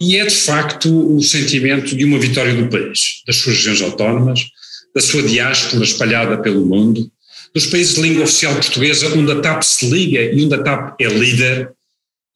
e 0.00 0.16
é 0.16 0.24
de 0.24 0.34
facto 0.34 1.14
o 1.14 1.22
sentimento 1.22 1.94
de 1.94 2.04
uma 2.04 2.18
vitória 2.18 2.54
do 2.54 2.68
país, 2.68 3.22
das 3.26 3.36
suas 3.36 3.56
regiões 3.56 3.82
autónomas, 3.82 4.46
da 4.94 5.00
sua 5.00 5.22
diáspora 5.22 5.84
espalhada 5.84 6.38
pelo 6.38 6.66
mundo, 6.66 7.08
dos 7.54 7.66
países 7.66 7.94
de 7.94 8.02
língua 8.02 8.24
oficial 8.24 8.54
portuguesa, 8.54 9.16
onde 9.16 9.32
a 9.32 9.40
TAP 9.40 9.62
se 9.62 9.88
liga 9.90 10.20
e 10.22 10.44
onde 10.44 10.54
a 10.54 10.62
TAP 10.62 11.00
é 11.00 11.06
líder, 11.06 11.70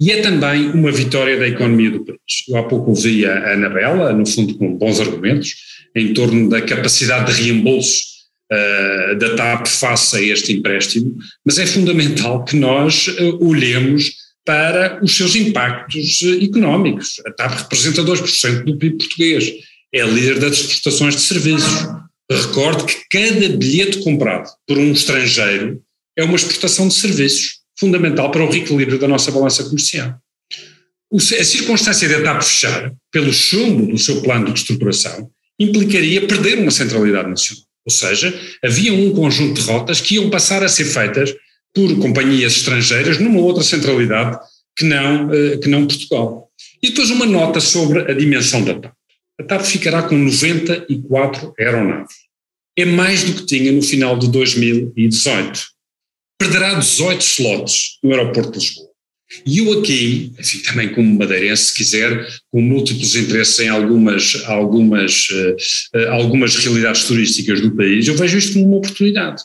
e 0.01 0.11
é 0.11 0.21
também 0.21 0.71
uma 0.71 0.93
vitória 0.93 1.39
da 1.39 1.49
economia 1.49 1.91
do 1.91 2.05
país. 2.05 2.45
Eu 2.49 2.57
há 2.59 2.63
pouco 2.65 2.91
ouvi 2.91 3.25
a 3.25 3.55
Anabela, 3.55 4.13
no 4.13 4.27
fundo 4.27 4.55
com 4.57 4.77
bons 4.77 5.01
argumentos, 5.01 5.55
em 5.95 6.13
torno 6.13 6.51
da 6.51 6.61
capacidade 6.61 7.33
de 7.33 7.43
reembolso 7.43 8.05
uh, 8.53 9.19
da 9.19 9.35
TAP 9.35 9.67
face 9.67 10.17
a 10.17 10.23
este 10.23 10.53
empréstimo, 10.53 11.17
mas 11.45 11.59
é 11.59 11.67
fundamental 11.67 12.45
que 12.45 12.57
nós 12.57 13.09
uh, 13.09 13.45
olhemos 13.45 14.27
para 14.45 15.03
os 15.03 15.17
seus 15.17 15.35
impactos 15.35 16.21
uh, 16.21 16.45
económicos. 16.45 17.21
A 17.27 17.33
TAP 17.33 17.63
representa 17.63 18.05
2% 18.05 18.65
do 18.65 18.77
PIB 18.77 18.99
português, 18.99 19.51
é 19.95 20.05
líder 20.05 20.39
das 20.39 20.59
exportações 20.59 21.17
de 21.17 21.23
serviços, 21.23 21.89
Recordo 22.31 22.85
que 22.85 22.97
cada 23.11 23.49
bilhete 23.51 23.99
comprado 23.99 24.51
por 24.67 24.77
um 24.79 24.93
estrangeiro 24.93 25.81
é 26.19 26.25
uma 26.25 26.35
exportação 26.35 26.89
de 26.89 26.95
serviços, 26.95 27.61
fundamental 27.79 28.31
para 28.31 28.45
o 28.45 28.51
reequilíbrio 28.51 28.99
da 28.99 29.07
nossa 29.07 29.31
balança 29.31 29.63
comercial. 29.65 30.19
a 31.13 31.45
circunstância 31.45 32.09
de 32.09 32.15
a 32.17 32.23
TAP 32.23 32.43
fechar, 32.43 32.93
pelo 33.13 33.33
chumbo 33.33 33.87
do 33.87 33.99
seu 33.99 34.23
plano 34.23 34.47
de 34.47 34.53
reestruturação, 34.53 35.31
implicaria 35.59 36.27
perder 36.27 36.59
uma 36.59 36.71
centralidade 36.71 37.29
nacional. 37.29 37.65
Ou 37.87 37.93
seja, 37.93 38.35
havia 38.65 38.93
um 38.93 39.15
conjunto 39.15 39.61
de 39.61 39.67
rotas 39.67 40.01
que 40.01 40.17
iam 40.17 40.29
passar 40.29 40.65
a 40.65 40.69
ser 40.69 40.87
feitas 40.87 41.33
por 41.73 41.97
companhias 41.99 42.57
estrangeiras 42.57 43.21
numa 43.21 43.41
outra 43.41 43.63
centralidade 43.63 44.37
que 44.77 44.85
não, 44.85 45.33
eh, 45.33 45.59
que 45.59 45.69
não 45.69 45.87
Portugal. 45.87 46.51
E 46.83 46.89
depois 46.89 47.11
uma 47.11 47.27
nota 47.27 47.61
sobre 47.61 48.11
a 48.11 48.15
dimensão 48.15 48.65
da 48.65 48.75
TAP. 48.75 48.96
A 49.39 49.45
TAP 49.45 49.63
ficará 49.63 50.03
com 50.03 50.17
94 50.17 51.55
aeronaves. 51.59 52.15
É 52.77 52.85
mais 52.85 53.23
do 53.25 53.35
que 53.35 53.47
tinha 53.47 53.71
no 53.73 53.83
final 53.83 54.19
de 54.19 54.29
2018. 54.29 55.61
Perderá 56.39 56.75
18 56.75 57.21
slots 57.21 57.99
no 58.03 58.11
aeroporto 58.13 58.53
de 58.53 58.59
Lisboa. 58.59 58.87
E 59.45 59.59
eu 59.59 59.79
aqui, 59.79 60.33
enfim, 60.39 60.59
também 60.61 60.95
como 60.95 61.19
madeirense, 61.19 61.65
se 61.65 61.75
quiser, 61.75 62.27
com 62.51 62.61
múltiplos 62.61 63.17
interesses 63.17 63.59
em 63.59 63.69
algumas, 63.69 64.43
algumas, 64.47 65.29
uh, 65.31 66.09
algumas 66.11 66.55
realidades 66.57 67.05
turísticas 67.05 67.61
do 67.61 67.75
país, 67.75 68.07
eu 68.07 68.17
vejo 68.17 68.39
isto 68.39 68.53
como 68.53 68.67
uma 68.67 68.77
oportunidade. 68.77 69.43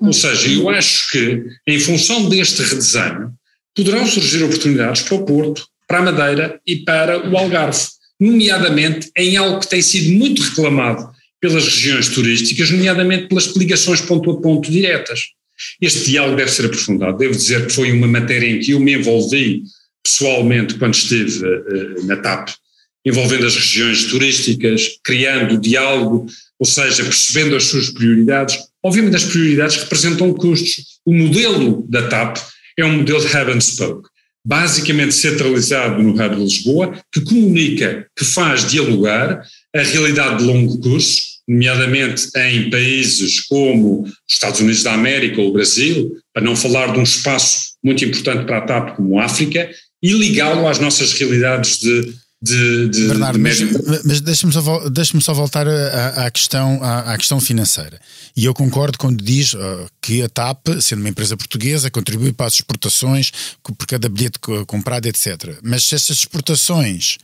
Ou 0.00 0.12
seja, 0.12 0.48
eu 0.48 0.68
acho 0.70 1.10
que, 1.10 1.44
em 1.66 1.80
função 1.80 2.28
deste 2.28 2.62
redesenho, 2.62 3.34
poderão 3.74 4.06
surgir 4.06 4.42
oportunidades 4.42 5.02
para 5.02 5.16
o 5.16 5.24
Porto, 5.24 5.66
para 5.86 5.98
a 5.98 6.02
Madeira 6.02 6.60
e 6.66 6.76
para 6.76 7.28
o 7.28 7.36
Algarve, 7.36 7.86
nomeadamente 8.20 9.10
em 9.16 9.36
algo 9.36 9.60
que 9.60 9.68
tem 9.68 9.82
sido 9.82 10.12
muito 10.12 10.42
reclamado 10.42 11.08
pelas 11.40 11.64
regiões 11.64 12.08
turísticas, 12.08 12.70
nomeadamente 12.70 13.28
pelas 13.28 13.54
ligações 13.54 14.00
ponto 14.00 14.30
a 14.30 14.40
ponto 14.40 14.70
diretas. 14.70 15.20
Este 15.80 16.10
diálogo 16.10 16.36
deve 16.36 16.50
ser 16.50 16.66
aprofundado. 16.66 17.18
Devo 17.18 17.34
dizer 17.34 17.66
que 17.66 17.72
foi 17.72 17.92
uma 17.92 18.06
matéria 18.06 18.46
em 18.46 18.60
que 18.60 18.72
eu 18.72 18.80
me 18.80 18.94
envolvi 18.94 19.62
pessoalmente 20.02 20.74
quando 20.74 20.94
estive 20.94 21.44
uh, 21.44 22.06
na 22.06 22.16
TAP, 22.16 22.50
envolvendo 23.04 23.46
as 23.46 23.54
regiões 23.54 24.04
turísticas, 24.04 24.98
criando 25.04 25.60
diálogo, 25.60 26.26
ou 26.58 26.66
seja, 26.66 27.04
percebendo 27.04 27.56
as 27.56 27.64
suas 27.64 27.90
prioridades. 27.90 28.56
Obviamente 28.82 29.16
as 29.16 29.24
prioridades 29.24 29.76
representam 29.76 30.32
custos. 30.32 30.98
O 31.04 31.12
modelo 31.12 31.86
da 31.88 32.08
TAP 32.08 32.38
é 32.78 32.84
um 32.84 32.98
modelo 32.98 33.20
de 33.20 33.26
hub 33.26 33.52
and 33.52 33.60
spoke, 33.60 34.08
basicamente 34.44 35.14
centralizado 35.14 36.02
no 36.02 36.10
hub 36.10 36.36
de 36.36 36.42
Lisboa, 36.42 36.98
que 37.10 37.22
comunica, 37.22 38.06
que 38.16 38.24
faz 38.24 38.68
dialogar 38.68 39.42
a 39.74 39.82
realidade 39.82 40.38
de 40.38 40.44
longo 40.44 40.78
curso, 40.78 41.22
nomeadamente 41.48 42.28
em 42.36 42.70
países 42.70 43.40
como 43.40 44.02
os 44.02 44.12
Estados 44.28 44.60
Unidos 44.60 44.82
da 44.82 44.94
América 44.94 45.40
ou 45.40 45.48
o 45.48 45.52
Brasil, 45.52 46.16
para 46.32 46.42
não 46.42 46.56
falar 46.56 46.92
de 46.92 46.98
um 46.98 47.02
espaço 47.02 47.74
muito 47.82 48.04
importante 48.04 48.44
para 48.44 48.58
a 48.58 48.62
TAP 48.62 48.96
como 48.96 49.18
a 49.18 49.24
África, 49.24 49.70
e 50.02 50.12
ligá-lo 50.12 50.66
às 50.68 50.78
nossas 50.78 51.12
realidades 51.12 51.78
de, 51.78 52.14
de, 52.44 52.88
de, 52.88 53.08
Bernardo, 53.08 53.38
de 53.38 53.42
mas, 53.42 54.04
mas 54.04 54.20
deixa-me 54.20 54.52
só, 54.52 54.88
deixa 54.90 55.20
só 55.20 55.32
voltar 55.32 55.66
à, 55.66 56.26
à 56.26 56.30
questão, 56.30 56.82
à, 56.82 57.14
à, 57.14 57.16
questão 57.16 57.40
financeira. 57.40 57.98
E 58.36 58.44
eu 58.44 58.52
concordo 58.52 58.98
quando 58.98 59.24
diz 59.24 59.54
uh, 59.54 59.58
que 60.02 60.22
a 60.22 60.28
TAP, 60.28 60.68
sendo 60.80 61.00
uma 61.00 61.08
empresa 61.08 61.36
portuguesa, 61.36 61.90
contribui 61.90 62.32
para 62.32 62.46
as 62.46 62.54
exportações 62.54 63.32
por 63.62 63.86
cada 63.86 64.08
bilhete 64.08 64.38
comprado, 64.66 65.06
etc. 65.06 65.58
Mas 65.62 65.84
se 65.84 65.94
essas 65.94 66.18
exportações 66.18 67.16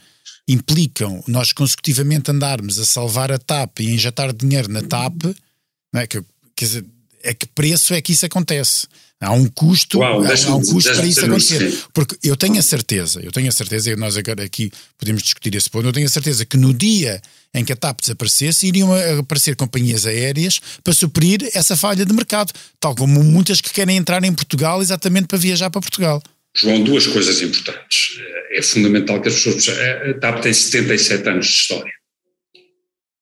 implicam 0.49 1.23
nós 1.29 1.53
consecutivamente 1.53 2.31
andarmos 2.31 2.79
a 2.79 2.87
salvar 2.87 3.31
a 3.31 3.39
TAP 3.39 3.81
e 3.81 3.91
injetar 3.91 4.33
dinheiro 4.33 4.69
na 4.73 4.83
TAP, 4.83 5.25
não 5.93 6.01
é? 6.01 6.07
que, 6.07 6.23
quer 6.57 6.65
dizer, 6.65 6.87
a 7.25 7.35
que 7.35 7.47
preço 7.47 7.93
é 7.93 8.01
que 8.01 8.13
isso 8.13 8.25
acontece? 8.25 8.87
Há 9.23 9.33
um 9.33 9.47
custo, 9.47 9.99
Uau, 9.99 10.25
há, 10.25 10.55
um 10.57 10.65
custo 10.65 10.95
para 10.95 11.05
isso 11.05 11.25
acontecer. 11.25 11.79
Porque 11.93 12.17
eu 12.27 12.35
tenho 12.37 12.59
a 12.59 12.63
certeza, 12.63 13.21
eu 13.23 13.31
tenho 13.31 13.49
a 13.49 13.53
certeza, 13.53 13.91
e 13.91 13.97
nós 13.97 14.17
agora 14.17 14.43
aqui 14.43 14.73
podemos 14.99 15.23
discutir 15.23 15.55
esse 15.55 15.69
ponto, 15.69 15.87
eu 15.87 15.93
tenho 15.93 16.07
a 16.07 16.11
certeza 16.11 16.47
que 16.47 16.57
no 16.57 16.73
dia 16.73 17.21
em 17.53 17.63
que 17.63 17.73
a 17.73 17.77
TAP 17.77 18.01
desaparecesse, 18.01 18.67
iriam 18.67 18.89
aparecer 19.19 19.57
companhias 19.57 20.07
aéreas 20.07 20.61
para 20.83 20.95
suprir 20.95 21.51
essa 21.53 21.77
falha 21.77 22.07
de 22.07 22.13
mercado, 22.15 22.53
tal 22.79 22.95
como 22.95 23.23
muitas 23.23 23.61
que 23.61 23.71
querem 23.71 23.97
entrar 23.97 24.25
em 24.25 24.33
Portugal 24.33 24.81
exatamente 24.81 25.27
para 25.27 25.37
viajar 25.37 25.69
para 25.69 25.83
Portugal. 25.83 26.23
João, 26.57 26.83
duas 26.83 27.07
coisas 27.07 27.43
importantes. 27.43 28.19
É 28.53 28.63
fundamental 28.63 29.21
que 29.21 29.29
as 29.29 29.35
pessoas. 29.35 29.69
A 29.69 30.15
TAP 30.19 30.43
tem 30.43 30.53
77 30.53 31.29
anos 31.29 31.47
de 31.47 31.53
história. 31.53 31.93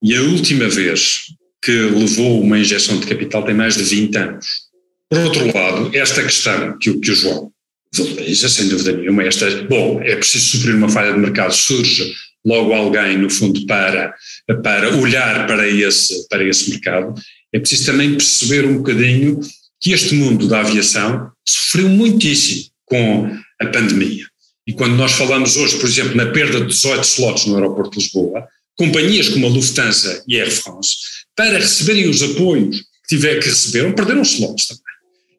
E 0.03 0.15
a 0.15 0.23
última 0.23 0.69
vez 0.69 1.23
que 1.63 1.73
levou 1.73 2.41
uma 2.41 2.59
injeção 2.59 3.01
de 3.01 3.07
capital 3.07 3.45
tem 3.45 3.55
mais 3.55 3.75
de 3.77 3.83
20 3.83 4.17
anos. 4.17 4.68
Por 5.11 5.19
outro 5.21 5.57
lado, 5.57 5.91
esta 5.95 6.23
questão 6.23 6.79
que 6.79 6.93
que 6.95 7.11
o 7.11 7.15
João 7.15 7.51
valoriza, 7.95 8.49
sem 8.49 8.69
dúvida 8.69 8.93
nenhuma, 8.93 9.23
esta, 9.23 9.51
bom, 9.63 10.01
é 10.03 10.17
preciso 10.17 10.59
suprir 10.59 10.75
uma 10.75 10.89
falha 10.89 11.13
de 11.13 11.19
mercado, 11.19 11.55
surge 11.55 12.13
logo 12.45 12.73
alguém, 12.73 13.19
no 13.19 13.31
fundo, 13.31 13.65
para, 13.67 14.15
para 14.63 14.95
olhar 14.97 15.47
para 15.47 15.69
esse, 15.69 16.29
para 16.29 16.45
esse 16.45 16.71
mercado. 16.71 17.15
É 17.53 17.59
preciso 17.59 17.87
também 17.87 18.13
perceber 18.13 18.67
um 18.67 18.79
bocadinho 18.79 19.41
que 19.81 19.93
este 19.93 20.15
mundo 20.15 20.47
da 20.49 20.61
aviação 20.61 21.31
sofreu 21.47 21.89
muitíssimo 21.89 22.67
com 22.85 23.31
a 23.61 23.67
pandemia. 23.67 24.27
E 24.67 24.73
quando 24.73 24.97
nós 24.97 25.13
falamos 25.13 25.57
hoje, 25.57 25.79
por 25.79 25.89
exemplo, 25.89 26.15
na 26.15 26.27
perda 26.27 26.61
de 26.61 26.67
18 26.67 27.03
slots 27.05 27.47
no 27.47 27.55
aeroporto 27.55 27.93
de 27.93 28.05
Lisboa, 28.05 28.47
companhias 28.77 29.29
como 29.29 29.47
a 29.47 29.51
Lufthansa 29.51 30.23
e 30.29 30.39
a 30.39 30.45
Air 30.45 30.53
France, 30.53 30.97
para 31.35 31.59
receberem 31.59 32.09
os 32.09 32.23
apoios 32.23 32.81
que 32.81 33.17
tiver 33.17 33.41
que 33.41 33.49
receberam, 33.49 33.93
perderam 33.93 34.23
slots 34.23 34.67
também. 34.67 34.88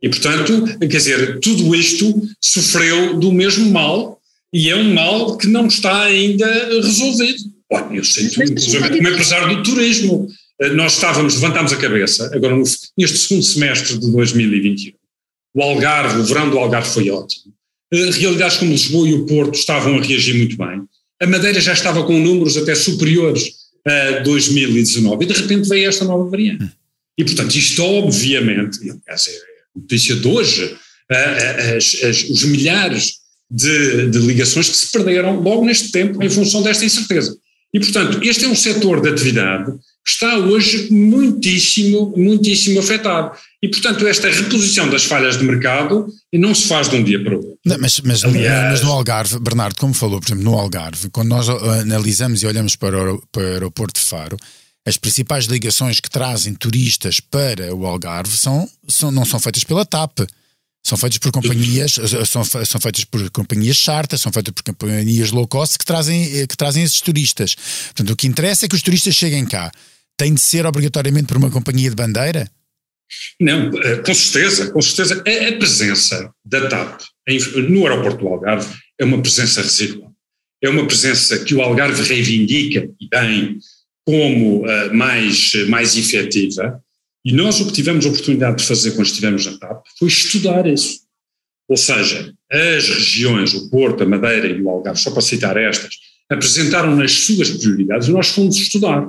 E, 0.01 0.10
portanto, 0.10 0.65
quer 0.79 0.88
dizer, 0.88 1.39
tudo 1.39 1.75
isto 1.75 2.22
sofreu 2.41 3.20
do 3.20 3.32
mesmo 3.32 3.70
mal 3.70 4.20
e 4.53 4.70
é 4.70 4.75
um 4.75 4.94
mal 4.94 5.38
que 5.38 5.48
não 5.48 5.68
está 5.68 6.03
ainda 6.03 6.48
resolvido. 6.82 7.44
Olha, 7.72 7.98
eu 7.98 8.03
sinto, 8.03 8.41
inclusive, 8.41 8.89
como 8.89 9.10
empresário 9.10 9.56
do 9.56 9.63
turismo, 9.63 10.27
eh, 10.60 10.70
nós 10.70 10.94
estávamos, 10.94 11.36
levantámos 11.36 11.72
a 11.72 11.77
cabeça, 11.77 12.32
agora 12.34 12.56
neste 12.98 13.18
segundo 13.18 13.44
semestre 13.44 13.98
de 13.98 14.12
2021, 14.12 14.94
o 15.53 15.62
Algarve, 15.62 16.22
o 16.22 16.24
verão 16.24 16.50
do 16.50 16.58
Algarve 16.58 16.89
foi 16.89 17.10
ótimo. 17.12 17.53
Eh, 17.94 18.10
realidades 18.12 18.58
como 18.58 18.72
Lisboa 18.72 19.08
e 19.08 19.13
o 19.13 19.25
Porto 19.25 19.56
estavam 19.56 19.98
a 19.98 20.01
reagir 20.01 20.36
muito 20.36 20.58
bem. 20.58 20.82
A 21.22 21.27
Madeira 21.27 21.60
já 21.60 21.74
estava 21.74 22.03
com 22.03 22.18
números 22.18 22.58
até 22.58 22.74
superiores 22.74 23.60
a 23.86 24.20
2019 24.20 25.24
e 25.24 25.27
de 25.27 25.34
repente 25.34 25.68
veio 25.68 25.89
esta 25.89 26.06
nova 26.06 26.29
variante. 26.29 26.72
E 27.18 27.24
portanto, 27.24 27.56
isto 27.56 27.84
obviamente, 27.84 28.79
aliás, 28.82 29.27
é 29.27 29.50
notícia 29.76 30.16
de 30.16 30.28
hoje, 30.28 30.76
as, 31.76 31.96
as, 32.04 32.24
os 32.30 32.44
milhares 32.44 33.14
de, 33.50 34.08
de 34.08 34.20
ligações 34.20 34.70
que 34.70 34.78
se 34.78 34.92
perderam 34.92 35.40
logo 35.40 35.66
neste 35.66 35.92
tempo 35.92 36.22
em 36.24 36.30
função 36.30 36.62
desta 36.62 36.86
incerteza. 36.86 37.36
E 37.74 37.80
portanto, 37.80 38.20
este 38.24 38.46
é 38.46 38.48
um 38.48 38.56
setor 38.56 39.02
de 39.02 39.10
atividade 39.10 39.74
está 40.10 40.38
hoje 40.38 40.92
muitíssimo, 40.92 42.14
muitíssimo 42.16 42.80
afetado. 42.80 43.32
E, 43.62 43.68
portanto, 43.68 44.08
esta 44.08 44.30
reposição 44.30 44.90
das 44.90 45.04
falhas 45.04 45.38
de 45.38 45.44
mercado 45.44 46.08
não 46.34 46.56
se 46.56 46.68
faz 46.68 46.90
de 46.90 46.96
um 46.96 47.04
dia 47.04 47.22
para 47.22 47.34
o 47.34 47.38
outro. 47.38 47.60
Não, 47.66 47.78
mas, 47.80 48.00
mas, 48.02 48.24
Aliás, 48.24 48.72
mas, 48.72 48.82
no 48.82 48.92
Algarve, 48.92 49.40
Bernardo, 49.40 49.76
como 49.76 49.94
falou, 49.94 50.20
por 50.20 50.28
exemplo, 50.28 50.44
no 50.46 50.58
Algarve, 50.58 51.10
quando 51.10 51.30
nós 51.30 51.50
analisamos 51.50 52.42
e 52.42 52.48
olhamos 52.48 52.76
para 52.76 53.14
o, 53.14 53.22
para 53.32 53.44
o 53.44 53.46
aeroporto 53.46 54.00
de 54.00 54.06
Faro, 54.06 54.38
as 54.88 54.98
principais 54.98 55.46
ligações 55.46 56.00
que 56.00 56.10
trazem 56.10 56.54
turistas 56.54 57.20
para 57.20 57.74
o 57.76 57.86
Algarve 57.86 58.36
são, 58.36 58.70
são, 58.88 59.12
não 59.12 59.26
são 59.26 59.40
feitas 59.40 59.64
pela 59.64 59.86
TAP. 59.86 60.20
São 60.82 60.98
feitas 60.98 61.18
por 61.18 61.32
companhias, 61.32 62.00
são, 62.26 62.44
são 62.44 62.82
feitas 62.82 63.04
por 63.04 63.30
companhias 63.32 63.76
charter, 63.76 64.18
são 64.18 64.32
feitas 64.32 64.54
por 64.54 64.64
companhias 64.64 65.30
low 65.30 65.46
cost 65.46 65.78
que 65.78 65.86
trazem, 65.86 66.48
que 66.48 66.56
trazem 66.56 66.84
esses 66.84 67.02
turistas. 67.02 67.54
Portanto, 67.88 68.12
o 68.12 68.16
que 68.16 68.26
interessa 68.26 68.66
é 68.66 68.70
que 68.70 68.76
os 68.76 68.82
turistas 68.82 69.14
cheguem 69.14 69.46
cá 69.46 69.72
tem 70.18 70.34
de 70.34 70.42
ser 70.42 70.66
obrigatoriamente 70.66 71.28
por 71.28 71.38
uma 71.38 71.52
companhia 71.52 71.90
de 71.90 71.96
bandeira? 71.96 72.50
Não, 73.40 73.72
eh, 73.82 73.98
com 73.98 74.14
certeza, 74.14 74.72
com 74.72 74.82
certeza. 74.82 75.24
A, 75.26 75.50
a 75.50 75.58
presença 75.58 76.34
da 76.46 76.68
TAP 76.68 77.02
no 77.70 77.88
aeroporto 77.88 78.20
do 78.20 78.28
Algarve 78.28 78.74
é 79.00 79.06
uma 79.06 79.22
presença 79.22 79.62
residual. 79.62 80.12
É 80.62 80.70
uma 80.70 80.86
presença 80.86 81.40
que 81.40 81.56
o 81.56 81.62
Algarve 81.62 82.02
reivindica, 82.04 82.90
e 83.00 83.08
bem, 83.08 83.58
como 84.10 84.66
uh, 84.66 84.92
mais, 84.92 85.54
mais 85.68 85.96
efetiva. 85.96 86.82
E 87.24 87.32
nós 87.32 87.62
o 87.62 87.68
que 87.68 87.74
tivemos 87.74 88.06
a 88.06 88.10
oportunidade 88.10 88.58
de 88.58 88.66
fazer 88.66 88.92
quando 88.92 89.06
estivemos 89.06 89.46
na 89.46 89.56
TAP 89.60 89.86
foi 90.00 90.08
estudar 90.08 90.66
isso. 90.66 91.01
Ou 91.70 91.78
seja, 91.78 92.34
as 92.51 92.89
regiões, 92.89 93.54
o 93.54 93.70
Porto, 93.70 94.01
a 94.01 94.08
Madeira 94.08 94.48
e 94.48 94.60
o 94.60 94.68
Algarve, 94.68 95.00
só 95.00 95.12
para 95.12 95.22
citar 95.22 95.56
estas, 95.58 95.94
apresentaram 96.28 96.96
nas 96.96 97.12
suas 97.12 97.51
prioridades 97.51 98.08
e 98.08 98.12
nós 98.12 98.30
fomos 98.30 98.58
estudar. 98.58 99.08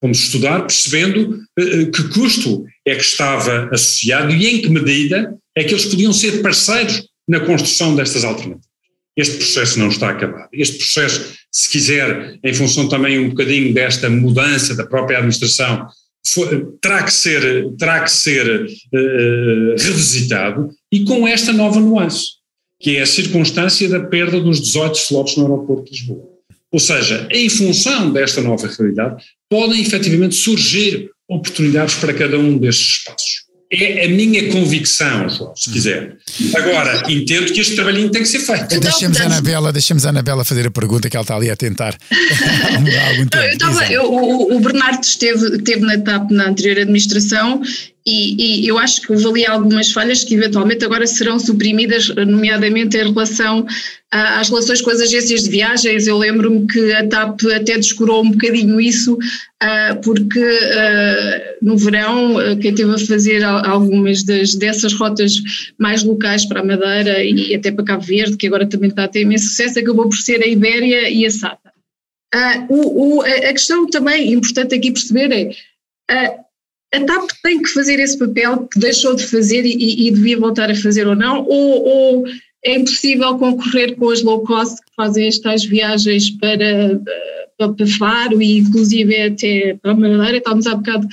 Fomos 0.00 0.18
estudar 0.20 0.60
percebendo 0.60 1.40
uh, 1.58 1.90
que 1.90 2.08
custo 2.10 2.64
é 2.86 2.94
que 2.94 3.02
estava 3.02 3.68
associado 3.72 4.32
e 4.32 4.46
em 4.46 4.62
que 4.62 4.70
medida 4.70 5.36
é 5.56 5.64
que 5.64 5.74
eles 5.74 5.86
podiam 5.86 6.12
ser 6.12 6.42
parceiros 6.42 7.08
na 7.26 7.40
construção 7.40 7.96
destas 7.96 8.22
alternativas. 8.22 8.67
Este 9.18 9.36
processo 9.36 9.80
não 9.80 9.88
está 9.88 10.10
acabado. 10.10 10.48
Este 10.52 10.78
processo, 10.78 11.34
se 11.50 11.68
quiser, 11.68 12.38
em 12.42 12.54
função 12.54 12.88
também 12.88 13.18
um 13.18 13.30
bocadinho 13.30 13.74
desta 13.74 14.08
mudança 14.08 14.76
da 14.76 14.86
própria 14.86 15.18
administração, 15.18 15.88
foi, 16.24 16.66
terá 16.80 17.02
que 17.02 17.12
ser, 17.12 17.68
terá 17.76 18.00
que 18.04 18.12
ser 18.12 18.64
uh, 18.64 19.70
revisitado 19.76 20.70
e 20.92 21.04
com 21.04 21.26
esta 21.26 21.52
nova 21.52 21.80
nuance. 21.80 22.38
que 22.80 22.96
é 22.96 23.02
a 23.02 23.06
circunstância 23.06 23.88
da 23.88 23.98
perda 23.98 24.40
dos 24.40 24.60
18 24.60 24.94
slots 24.94 25.36
no 25.36 25.46
aeroporto 25.46 25.90
de 25.90 25.98
Lisboa. 25.98 26.22
Ou 26.70 26.78
seja, 26.78 27.26
em 27.32 27.48
função 27.48 28.12
desta 28.12 28.40
nova 28.40 28.68
realidade, 28.68 29.24
podem 29.50 29.80
efetivamente 29.80 30.36
surgir 30.36 31.10
oportunidades 31.28 31.96
para 31.96 32.14
cada 32.14 32.38
um 32.38 32.56
destes 32.56 32.98
espaços. 32.98 33.47
É 33.70 34.06
a 34.06 34.08
minha 34.08 34.50
convicção, 34.50 35.28
João, 35.28 35.54
se 35.54 35.70
quiser. 35.70 36.16
Agora, 36.56 37.02
entendo 37.06 37.52
que 37.52 37.60
este 37.60 37.74
trabalhinho 37.74 38.10
tem 38.10 38.22
que 38.22 38.28
ser 38.28 38.38
feito. 38.38 38.80
Deixemos 38.80 39.20
a 39.20 39.24
Anabela, 39.24 39.70
deixemos 39.70 40.06
a 40.06 40.08
Anabela 40.08 40.42
fazer 40.42 40.66
a 40.66 40.70
pergunta 40.70 41.10
que 41.10 41.16
ela 41.16 41.22
está 41.22 41.36
ali 41.36 41.50
a 41.50 41.56
tentar 41.56 41.94
há 42.10 43.08
algum 43.10 43.26
tempo. 43.26 43.44
Eu 43.44 43.58
tava, 43.58 43.92
eu, 43.92 44.04
o, 44.10 44.56
o 44.56 44.60
Bernardo 44.60 45.02
esteve, 45.02 45.56
esteve 45.56 45.80
na 45.82 45.98
TAP 45.98 46.30
na 46.30 46.48
anterior 46.48 46.78
administração 46.78 47.60
e, 48.08 48.64
e, 48.64 48.68
eu 48.68 48.78
acho 48.78 49.02
que 49.02 49.12
houve 49.12 49.26
ali 49.26 49.46
algumas 49.46 49.92
falhas 49.92 50.24
que 50.24 50.34
eventualmente 50.34 50.84
agora 50.84 51.06
serão 51.06 51.38
suprimidas, 51.38 52.08
nomeadamente 52.08 52.96
em 52.96 53.12
relação 53.12 53.66
às 54.10 54.48
relações 54.48 54.80
com 54.80 54.90
as 54.90 55.00
agências 55.00 55.44
de 55.44 55.50
viagens. 55.50 56.06
Eu 56.06 56.16
lembro-me 56.16 56.66
que 56.66 56.92
a 56.94 57.06
TAP 57.06 57.40
até 57.54 57.76
descurou 57.76 58.24
um 58.24 58.30
bocadinho 58.30 58.80
isso, 58.80 59.14
uh, 59.14 60.00
porque 60.02 60.40
uh, 60.40 61.56
no 61.60 61.76
verão, 61.76 62.36
uh, 62.36 62.56
quem 62.58 62.74
teve 62.74 62.94
a 62.94 62.98
fazer 62.98 63.44
algumas 63.44 64.22
das, 64.22 64.54
dessas 64.54 64.94
rotas 64.94 65.34
mais 65.78 66.02
locais 66.02 66.46
para 66.46 66.60
a 66.60 66.64
Madeira 66.64 67.22
e 67.22 67.54
até 67.54 67.70
para 67.70 67.84
Cabo 67.84 68.04
Verde, 68.04 68.38
que 68.38 68.46
agora 68.46 68.66
também 68.66 68.88
está 68.88 69.04
a 69.04 69.08
ter 69.08 69.20
imenso 69.20 69.48
sucesso, 69.48 69.78
acabou 69.78 70.08
por 70.08 70.16
ser 70.16 70.42
a 70.42 70.46
Ibéria 70.46 71.10
e 71.10 71.26
a 71.26 71.30
SATA. 71.30 71.72
O, 72.70 73.18
o, 73.18 73.22
a 73.22 73.52
questão 73.52 73.86
também 73.88 74.32
importante 74.32 74.74
aqui 74.74 74.90
perceber 74.90 75.54
é 76.10 76.47
a 76.94 77.00
TAP 77.04 77.30
tem 77.42 77.62
que 77.62 77.68
fazer 77.68 78.00
esse 78.00 78.18
papel 78.18 78.66
que 78.66 78.78
deixou 78.78 79.14
de 79.14 79.26
fazer 79.26 79.64
e, 79.64 80.08
e 80.08 80.10
devia 80.10 80.38
voltar 80.38 80.70
a 80.70 80.74
fazer 80.74 81.06
ou 81.06 81.14
não, 81.14 81.44
ou, 81.44 81.84
ou, 81.84 82.24
é 82.64 82.76
impossível 82.76 83.38
concorrer 83.38 83.94
com 83.96 84.10
as 84.10 84.22
low 84.22 84.42
cost 84.42 84.76
que 84.76 84.94
fazem 84.96 85.28
as 85.28 85.38
tais 85.38 85.64
viagens 85.64 86.30
para, 86.30 87.00
para, 87.56 87.72
para 87.72 87.86
Faro 87.86 88.42
e 88.42 88.58
inclusive 88.58 89.22
até 89.22 89.74
para 89.80 89.92
a 89.92 89.94
Madeira, 89.94 90.38
estávamos 90.38 90.66
há 90.66 90.74
bocado 90.74 91.06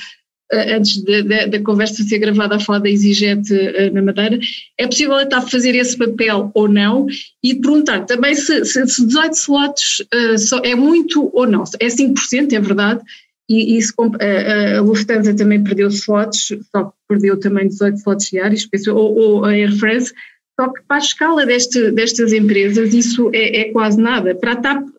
eh, 0.52 0.76
antes 0.76 1.04
da 1.04 1.60
conversa 1.62 2.04
ser 2.04 2.20
gravada 2.20 2.56
a 2.56 2.60
falar 2.60 2.80
da 2.80 2.90
Exigete 2.90 3.54
eh, 3.54 3.90
na 3.90 4.02
Madeira, 4.02 4.40
é 4.78 4.88
possível 4.88 5.16
a 5.16 5.26
TAP 5.26 5.50
fazer 5.50 5.76
esse 5.76 5.98
papel 5.98 6.52
ou 6.54 6.68
não? 6.68 7.06
E 7.44 7.56
perguntar 7.56 8.06
também 8.06 8.34
se, 8.34 8.64
se, 8.64 8.88
se 8.88 9.06
18 9.06 9.34
slots 9.34 10.00
uh, 10.02 10.62
é 10.64 10.74
muito 10.74 11.30
ou 11.34 11.46
não, 11.46 11.64
é 11.80 11.88
5%, 11.88 12.54
é 12.54 12.60
verdade, 12.60 13.02
e 13.50 13.78
isso, 13.78 13.94
a, 14.00 14.78
a 14.78 14.82
Lufthansa 14.82 15.36
também 15.36 15.64
perdeu 15.64 15.88
slots, 15.90 16.48
só 16.72 16.86
que 16.86 16.94
perdeu 17.08 17.40
também 17.40 17.68
18 17.68 17.98
slots 17.98 18.30
diários, 18.30 18.68
ou, 18.88 19.16
ou 19.16 19.46
a 19.46 19.50
Air 19.50 19.76
France, 19.78 20.14
só 20.60 20.70
que 20.70 20.82
para 20.88 20.98
a 20.98 21.00
escala 21.00 21.46
deste, 21.46 21.92
destas 21.92 22.34
empresas 22.34 22.94
isso 22.94 23.30
é, 23.34 23.62
é, 23.62 23.72
quase 23.72 24.02
nada. 24.02 24.34
Para 24.34 24.54
a 24.54 24.56
TAP 24.56 24.84
uh, 24.84 24.92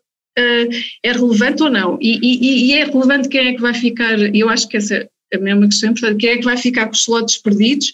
é 1.03 1.13
relevante 1.13 1.63
ou 1.63 1.71
não? 1.71 1.99
E, 2.01 2.19
e, 2.23 2.71
e, 2.71 2.75
é 2.75 2.85
relevante 2.85 3.29
quem 3.29 3.49
é 3.49 3.55
que 3.55 3.61
vai 3.61 3.75
ficar, 3.75 4.19
eu 4.35 4.49
acho 4.49 4.69
que 4.69 4.77
essa 4.77 5.09
é 5.33 5.55
uma 5.55 5.67
questão 5.67 5.91
importante, 5.91 6.21
quem 6.21 6.31
é 6.31 6.37
que 6.39 6.45
vai 6.45 6.57
ficar 6.57 6.87
com 6.87 6.93
os 6.93 7.01
slots 7.01 7.39
perdidos 7.39 7.93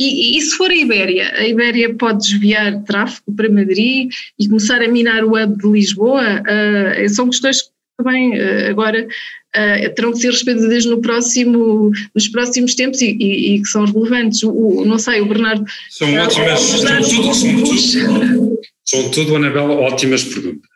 e, 0.00 0.38
e, 0.38 0.40
se 0.40 0.56
for 0.56 0.70
a 0.70 0.76
Ibéria, 0.76 1.32
a 1.34 1.48
Ibéria 1.48 1.92
pode 1.92 2.20
desviar 2.20 2.84
tráfego 2.84 3.34
para 3.34 3.50
Madrid 3.50 4.12
e 4.38 4.46
começar 4.46 4.80
a 4.80 4.86
minar 4.86 5.24
o 5.24 5.36
hub 5.36 5.58
de 5.58 5.68
Lisboa, 5.68 6.40
uh, 6.40 7.08
são 7.08 7.28
questões 7.28 7.62
que 7.62 7.68
também 7.98 8.38
uh, 8.38 8.70
agora 8.70 9.08
uh, 9.56 9.94
terão 9.94 10.12
que 10.12 10.18
ser 10.18 10.30
respondidas 10.30 10.84
no 10.84 11.00
próximo, 11.00 11.90
nos 12.14 12.28
próximos 12.28 12.74
tempos 12.74 13.00
e, 13.00 13.16
e, 13.18 13.54
e 13.54 13.62
que 13.62 13.68
são 13.68 13.84
relevantes. 13.84 14.42
O, 14.42 14.50
o, 14.50 14.84
não 14.84 14.98
sei, 14.98 15.20
o 15.20 15.26
Bernardo. 15.26 15.64
São 15.90 16.14
ótimas, 16.14 16.60
são 16.60 17.02
tudo, 17.02 17.34
são, 17.34 17.56
tudo, 17.56 18.60
são 18.84 19.10
tudo, 19.10 19.36
Anabela, 19.36 19.74
ótimas 19.74 20.24
perguntas. 20.24 20.68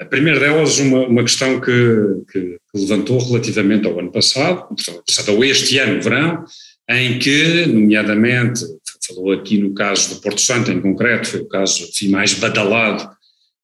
A 0.00 0.04
primeira 0.04 0.38
delas, 0.38 0.78
uma, 0.78 1.06
uma 1.06 1.22
questão 1.22 1.58
que, 1.58 1.72
que, 2.30 2.40
que, 2.40 2.80
levantou 2.80 3.18
relativamente 3.18 3.86
ao 3.86 3.98
ano 3.98 4.12
passado, 4.12 4.68
portanto, 4.68 5.32
ou 5.32 5.42
este 5.42 5.78
ano, 5.78 6.02
verão, 6.02 6.44
em 6.90 7.18
que, 7.18 7.64
nomeadamente, 7.66 8.60
falou 9.06 9.32
aqui 9.32 9.58
no 9.58 9.72
caso 9.72 10.14
do 10.14 10.20
Porto 10.20 10.40
Santo 10.40 10.70
em 10.70 10.80
concreto, 10.80 11.28
foi 11.28 11.40
o 11.40 11.48
caso 11.48 11.84
enfim, 11.84 12.08
mais 12.08 12.34
badalado, 12.34 13.08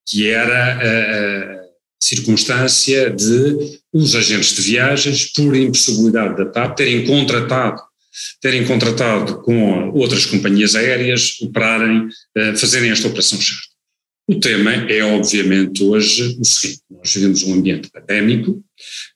que 0.09 0.29
era 0.29 1.59
a, 1.59 1.62
circunstância 2.03 3.11
de 3.11 3.81
os 3.92 4.14
agentes 4.14 4.55
de 4.55 4.62
viagens, 4.62 5.31
por 5.33 5.55
impossibilidade 5.55 6.37
da 6.37 6.46
TAP, 6.46 6.76
terem 6.76 7.05
contratado, 7.05 7.81
terem 8.40 8.64
contratado 8.64 9.42
com 9.42 9.90
outras 9.90 10.24
companhias 10.24 10.74
aéreas, 10.74 11.40
operarem, 11.42 12.09
eh, 12.37 12.55
fazerem 12.57 12.90
esta 12.90 13.09
operação. 13.09 13.38
O 14.28 14.38
tema 14.38 14.72
é, 14.72 15.02
obviamente, 15.02 15.83
hoje 15.83 16.38
o 16.40 16.44
seguinte: 16.44 16.81
nós 16.90 17.12
vivemos 17.12 17.42
um 17.42 17.55
ambiente 17.55 17.90
pandémico, 17.90 18.64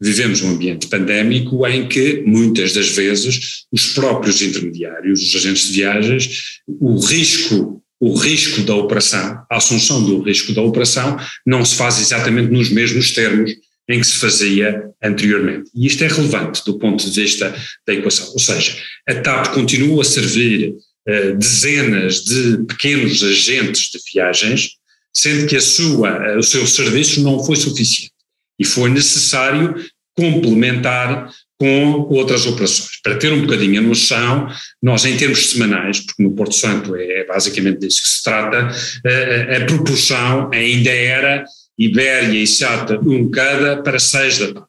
vivemos 0.01 0.43
um 0.43 0.51
ambiente 0.51 0.89
pandémico 0.89 1.67
em 1.67 1.89
que, 1.89 2.23
muitas 2.27 2.75
das 2.75 2.89
vezes, 2.89 3.65
os 3.73 3.95
próprios 3.95 4.43
intermediários, 4.43 5.23
os 5.23 5.35
agentes 5.35 5.69
de 5.69 5.73
viagens, 5.75 6.61
o 6.69 6.99
risco 6.99 7.83
o 7.99 8.15
risco 8.15 8.61
da 8.63 8.75
operação, 8.75 9.43
a 9.51 9.57
assunção 9.57 10.05
do 10.05 10.21
risco 10.21 10.53
da 10.53 10.61
operação, 10.61 11.17
não 11.47 11.65
se 11.65 11.77
faz 11.77 11.99
exatamente 11.99 12.53
nos 12.53 12.69
mesmos 12.69 13.13
termos 13.13 13.51
em 13.89 14.01
que 14.01 14.07
se 14.07 14.19
fazia 14.19 14.91
anteriormente. 15.03 15.71
E 15.75 15.87
isto 15.87 16.03
é 16.03 16.09
relevante 16.09 16.65
do 16.65 16.79
ponto 16.79 17.09
de 17.09 17.21
vista 17.21 17.55
da 17.87 17.95
equação. 17.95 18.29
Ou 18.33 18.39
seja, 18.39 18.77
a 19.09 19.15
TAP 19.15 19.55
continua 19.55 20.03
a 20.03 20.05
servir 20.05 20.75
uh, 21.09 21.37
dezenas 21.37 22.25
de 22.25 22.65
pequenos 22.65 23.23
agentes 23.23 23.91
de 23.91 24.01
viagens, 24.13 24.71
sendo 25.15 25.47
que 25.47 25.57
a 25.57 25.61
sua, 25.61 26.37
o 26.37 26.43
seu 26.43 26.67
serviço 26.67 27.23
não 27.23 27.43
foi 27.45 27.57
suficiente. 27.57 28.13
E 28.59 28.65
foi 28.65 28.91
necessário 28.91 29.75
complementar 30.17 31.31
com 31.59 32.07
outras 32.11 32.47
operações. 32.47 33.01
Para 33.03 33.17
ter 33.17 33.33
um 33.33 33.43
bocadinho 33.43 33.81
a 33.81 33.83
noção, 33.83 34.49
nós 34.83 35.05
em 35.05 35.17
termos 35.17 35.51
semanais, 35.51 36.01
porque 36.01 36.23
no 36.23 36.33
Porto 36.33 36.55
Santo 36.55 36.95
é, 36.97 37.25
basicamente 37.25 37.81
disso 37.81 38.03
que 38.03 38.09
se 38.09 38.23
trata, 38.23 38.69
a, 38.69 39.57
a 39.57 39.65
proporção 39.65 40.51
ainda 40.53 40.91
era 40.91 41.45
Ibéria 41.79 42.43
e 42.43 42.47
SATA 42.47 43.01
um 43.01 43.31
cada 43.31 43.83
para 43.83 43.99
seis 43.99 44.39
da 44.39 44.53
TAP. 44.53 44.67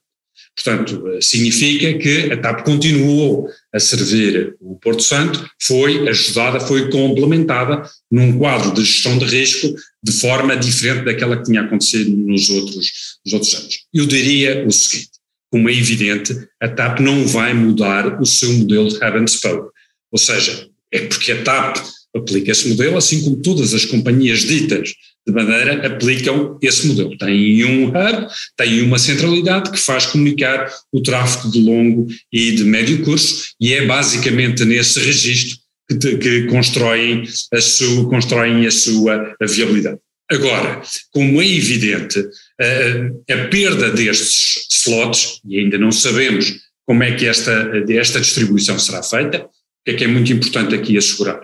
Portanto, 0.55 1.03
significa 1.21 1.99
que 1.99 2.33
a 2.33 2.37
TAP 2.37 2.65
continuou 2.65 3.47
a 3.71 3.79
servir 3.79 4.55
o 4.59 4.75
Porto 4.75 5.03
Santo, 5.03 5.47
foi 5.61 6.09
ajudada, 6.09 6.59
foi 6.59 6.89
complementada 6.89 7.87
num 8.11 8.37
quadro 8.39 8.73
de 8.73 8.83
gestão 8.83 9.19
de 9.19 9.25
risco 9.25 9.75
de 10.03 10.11
forma 10.11 10.57
diferente 10.57 11.05
daquela 11.05 11.37
que 11.37 11.43
tinha 11.43 11.61
acontecido 11.61 12.09
nos 12.09 12.49
outros, 12.49 12.91
nos 13.23 13.33
outros 13.33 13.53
anos. 13.53 13.79
Eu 13.93 14.07
diria 14.07 14.65
o 14.65 14.71
seguinte, 14.71 15.11
como 15.51 15.69
é 15.69 15.73
evidente, 15.73 16.35
a 16.59 16.67
TAP 16.67 17.01
não 17.01 17.25
vai 17.27 17.53
mudar 17.53 18.19
o 18.19 18.25
seu 18.25 18.51
modelo 18.53 18.89
de 18.89 18.95
hub 18.95 19.17
and 19.17 19.27
spoke. 19.27 19.69
Ou 20.11 20.17
seja, 20.17 20.67
é 20.91 21.01
porque 21.01 21.33
a 21.33 21.43
TAP 21.43 21.77
aplica 22.15 22.51
esse 22.51 22.67
modelo, 22.69 22.97
assim 22.97 23.23
como 23.23 23.37
todas 23.37 23.75
as 23.75 23.85
companhias 23.85 24.39
ditas 24.39 24.93
de 25.27 25.33
madeira 25.33 25.85
aplicam 25.85 26.57
esse 26.61 26.87
modelo. 26.87 27.17
Tem 27.17 27.65
um 27.65 27.89
hub, 27.89 28.27
tem 28.55 28.81
uma 28.81 28.97
centralidade 28.97 29.71
que 29.71 29.77
faz 29.77 30.05
comunicar 30.05 30.71
o 30.91 31.01
tráfego 31.01 31.51
de 31.51 31.61
longo 31.61 32.07
e 32.31 32.53
de 32.53 32.63
médio 32.63 33.03
curso, 33.03 33.49
e 33.59 33.73
é 33.73 33.85
basicamente 33.85 34.63
nesse 34.63 34.99
registro 34.99 35.57
que, 35.89 36.17
que 36.17 36.43
constroem, 36.47 37.25
a 37.53 37.61
sua, 37.61 38.09
constroem 38.09 38.65
a 38.65 38.71
sua 38.71 39.35
viabilidade. 39.41 39.99
Agora, 40.29 40.81
como 41.11 41.41
é 41.41 41.47
evidente, 41.47 42.19
a, 42.59 43.33
a 43.33 43.47
perda 43.49 43.91
destes 43.91 44.65
slots, 44.71 45.41
e 45.45 45.59
ainda 45.59 45.77
não 45.77 45.91
sabemos 45.91 46.53
como 46.85 47.03
é 47.03 47.13
que 47.13 47.25
esta, 47.25 47.71
esta 47.89 48.21
distribuição 48.21 48.79
será 48.79 49.03
feita, 49.03 49.43
o 49.43 49.49
que 49.85 49.91
é 49.91 49.93
que 49.93 50.03
é 50.05 50.07
muito 50.07 50.31
importante 50.31 50.73
aqui 50.73 50.97
assegurar? 50.97 51.41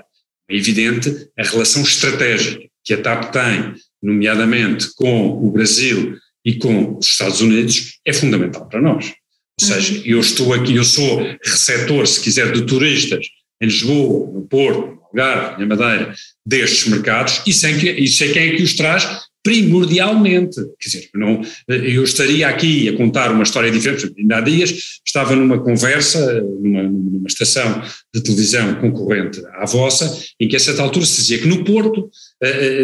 É 0.50 0.56
evidente 0.56 1.10
a 1.38 1.44
relação 1.44 1.82
estratégica 1.82 2.73
que 2.84 2.94
a 2.94 3.02
TAP 3.02 3.32
tem, 3.32 3.74
nomeadamente 4.02 4.94
com 4.96 5.30
o 5.46 5.52
Brasil 5.52 6.18
e 6.46 6.56
com 6.56 6.98
os 6.98 7.06
Estados 7.08 7.42
Unidos, 7.42 8.00
é 8.06 8.12
fundamental 8.12 8.68
para 8.68 8.82
nós. 8.82 9.14
Ou 9.62 9.68
seja, 9.68 9.94
uhum. 9.94 10.02
eu 10.06 10.20
estou 10.20 10.54
aqui, 10.54 10.76
eu 10.76 10.84
sou 10.84 11.20
receptor, 11.44 12.06
se 12.08 12.20
quiser, 12.20 12.52
de 12.52 12.66
turistas 12.66 13.26
em 13.62 13.68
Lisboa, 13.68 14.32
no 14.34 14.42
Porto, 14.42 14.98
no 15.14 15.22
Algarve, 15.22 15.60
na 15.60 15.76
Madeira, 15.76 16.14
destes 16.46 16.88
mercados, 16.88 17.42
e 17.46 17.54
sei, 17.54 17.78
que, 17.78 17.90
e 17.90 18.08
sei 18.08 18.34
quem 18.34 18.50
é 18.50 18.56
que 18.56 18.64
os 18.64 18.74
traz 18.74 19.24
primordialmente. 19.44 20.56
Quer 20.80 20.90
dizer, 20.90 21.10
não, 21.14 21.42
eu 21.68 22.04
estaria 22.04 22.48
aqui 22.48 22.88
a 22.88 22.96
contar 22.96 23.32
uma 23.32 23.44
história 23.44 23.70
diferente. 23.70 24.12
Ainda 24.18 24.38
há 24.38 24.42
dias 24.42 25.00
estava 25.06 25.36
numa 25.36 25.60
conversa, 25.60 26.42
numa, 26.42 26.84
numa 26.84 27.28
estação 27.28 27.84
de 28.14 28.24
televisão 28.24 28.76
concorrente 28.76 29.42
à 29.54 29.66
vossa, 29.66 30.18
em 30.40 30.48
que 30.48 30.56
a 30.56 30.60
certa 30.60 30.82
altura 30.82 31.06
se 31.06 31.18
dizia 31.18 31.40
que 31.40 31.48
no 31.48 31.64
Porto, 31.64 32.10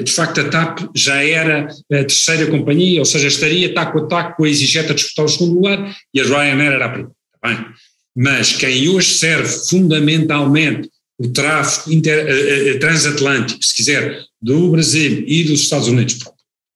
de 0.03 0.11
facto, 0.11 0.41
a 0.41 0.49
TAP 0.49 0.79
já 0.95 1.23
era 1.23 1.67
a 1.67 1.95
terceira 1.95 2.47
companhia, 2.47 2.99
ou 2.99 3.05
seja, 3.05 3.27
estaria 3.27 3.73
taco 3.73 3.99
a 3.99 4.07
taco 4.07 4.37
com 4.37 4.43
a 4.45 4.47
EasyJet 4.47 4.91
a 4.91 4.95
disputar 4.95 5.25
o 5.25 5.29
segundo 5.29 5.55
lugar 5.55 5.95
e 6.13 6.21
a 6.21 6.23
Ryanair 6.23 6.73
era 6.73 6.85
a 6.85 6.89
primeira. 6.89 7.15
Tá 7.41 7.49
bem? 7.49 7.65
Mas 8.15 8.53
quem 8.53 8.89
hoje 8.89 9.13
serve 9.15 9.49
fundamentalmente 9.69 10.89
o 11.17 11.27
tráfego 11.29 11.93
inter, 11.93 12.25
uh, 12.25 12.79
transatlântico, 12.79 13.63
se 13.63 13.75
quiser, 13.75 14.23
do 14.41 14.71
Brasil 14.71 15.23
e 15.27 15.43
dos 15.43 15.61
Estados 15.61 15.87
Unidos, 15.87 16.19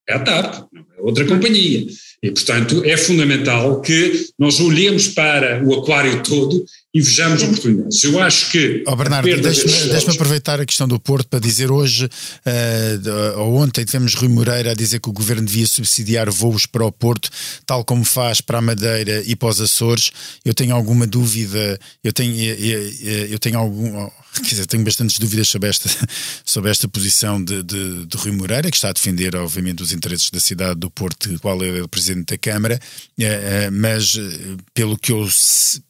é 0.08 0.16
a 0.16 0.20
TAP, 0.20 0.68
não 0.74 0.82
é 0.98 1.02
outra 1.02 1.26
companhia. 1.26 1.86
E, 2.22 2.32
portanto, 2.32 2.82
é 2.86 2.96
fundamental 2.96 3.82
que 3.82 4.28
nós 4.40 4.60
olhemos 4.60 5.10
para 5.10 5.64
o 5.64 5.74
aquário 5.74 6.24
todo 6.24 6.66
e 6.94 7.02
vejamos 7.02 7.42
oportunidades. 7.42 8.04
Eu 8.04 8.22
acho 8.22 8.52
que. 8.52 8.84
Oh, 8.86 8.96
Bernardo, 8.96 9.28
deixa-me 9.42 9.90
deixa 9.90 10.12
aproveitar 10.12 10.62
a 10.62 10.66
questão 10.66 10.88
do 10.88 11.00
Porto 11.00 11.28
para 11.28 11.40
dizer 11.40 11.72
hoje, 11.72 12.06
uh, 12.06 13.40
ou 13.40 13.56
ontem, 13.56 13.84
tivemos 13.84 14.14
Rui 14.14 14.30
Moreira 14.30 14.72
a 14.72 14.76
dizer 14.76 15.00
que 15.00 15.10
o 15.10 15.14
governo 15.14 15.44
devia 15.44 15.66
subsidiar 15.66 16.30
voos 16.30 16.68
para 16.68 16.86
o 16.86 16.92
Porto, 16.92 17.32
tal 17.66 17.84
como 17.84 18.04
faz 18.06 18.42
para 18.42 18.60
a 18.60 18.62
Madeira 18.62 19.24
e 19.26 19.36
para 19.36 19.50
os 19.50 19.60
Açores. 19.60 20.12
Eu 20.46 20.54
tenho 20.54 20.76
alguma 20.76 21.08
dúvida, 21.08 21.80
eu 22.04 22.14
tenho, 22.14 22.36
eu, 22.36 23.28
eu 23.30 23.40
tenho 23.40 23.58
algum. 23.58 24.08
Quer 24.36 24.50
dizer, 24.50 24.66
tenho 24.66 24.84
bastantes 24.84 25.18
dúvidas 25.18 25.48
sobre 25.48 25.70
esta, 25.70 25.90
sobre 26.46 26.70
esta 26.70 26.88
posição 26.88 27.44
de, 27.44 27.64
de, 27.64 28.06
de 28.06 28.18
Rui 28.18 28.32
Moreira, 28.32 28.70
que 28.70 28.76
está 28.76 28.90
a 28.90 28.94
defender, 28.94 29.36
obviamente, 29.36 29.82
os 29.82 29.92
interesses 29.92 30.30
da 30.30 30.40
cidade 30.40 30.80
do 30.80 30.92
Porto, 30.92 31.40
qual 31.40 31.64
é 31.64 31.82
o 31.82 31.88
presidente 31.88 32.34
da 32.34 32.38
Câmara, 32.38 32.80
uh, 33.20 33.24
uh, 33.24 33.72
mas 33.72 34.16
pelo 34.76 34.96
que 34.96 35.12
eu 35.12 35.28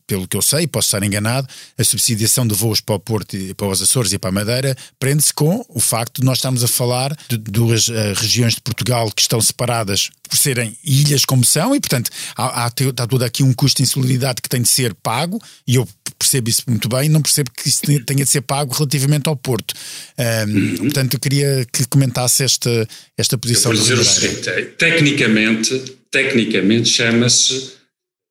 pelo 0.08 0.28
que 0.28 0.38
eu 0.38 0.42
sei, 0.42 0.68
posso 0.68 0.88
estar 0.88 1.04
enganado, 1.04 1.48
a 1.78 1.84
subsidiação 1.84 2.46
de 2.46 2.54
voos 2.54 2.82
para 2.82 2.96
o 2.96 3.00
Porto, 3.00 3.38
para 3.56 3.68
os 3.68 3.82
Açores 3.82 4.13
e 4.13 4.20
para 4.20 4.30
a 4.30 4.34
Madeira 4.34 4.76
prende-se 5.00 5.34
com 5.34 5.66
o 5.70 5.80
facto 5.80 6.22
de 6.22 6.26
nós 6.26 6.38
estarmos 6.38 6.63
a 6.63 6.68
falar 6.68 7.16
de 7.30 7.38
duas 7.38 7.88
uh, 7.88 7.94
regiões 8.16 8.56
de 8.56 8.62
Portugal 8.62 9.12
que 9.12 9.22
estão 9.22 9.39
separadas 9.42 10.10
por 10.30 10.38
serem 10.38 10.76
ilhas 10.84 11.26
como 11.26 11.44
são 11.44 11.76
e, 11.76 11.80
portanto, 11.80 12.10
há, 12.36 12.63
há, 12.63 12.66
há 12.66 13.08
todo 13.08 13.24
aqui 13.24 13.44
um 13.44 13.54
custo 13.54 13.78
de 13.78 13.84
insularidade 13.84 14.42
que 14.42 14.50
tem 14.50 14.62
de 14.62 14.70
ser 14.70 14.94
pago 14.96 15.42
e 15.68 15.76
eu 15.76 15.88
percebo 16.18 16.50
isso 16.50 16.63
muito 16.68 16.88
bem, 16.88 17.10
não 17.10 17.22
percebo 17.22 17.52
que 17.52 17.68
isso 17.68 17.82
tenha 17.82 18.24
de 18.24 18.30
ser 18.30 18.42
pago 18.42 18.74
relativamente 18.74 19.28
ao 19.28 19.36
Porto. 19.36 19.74
Um, 20.18 20.52
uhum. 20.52 20.78
Portanto, 20.78 21.13
eu 21.16 21.20
queria 21.20 21.68
que 21.72 21.86
comentasse 21.86 22.44
esta, 22.44 22.88
esta 23.18 23.38
posição. 23.38 23.72
Eu 23.72 23.78
vou 23.78 23.84
dizer 23.84 24.00
o 24.00 24.06
seguinte, 24.06 24.66
tecnicamente, 24.78 25.78
tecnicamente 26.10 26.89
chama-se 26.89 27.74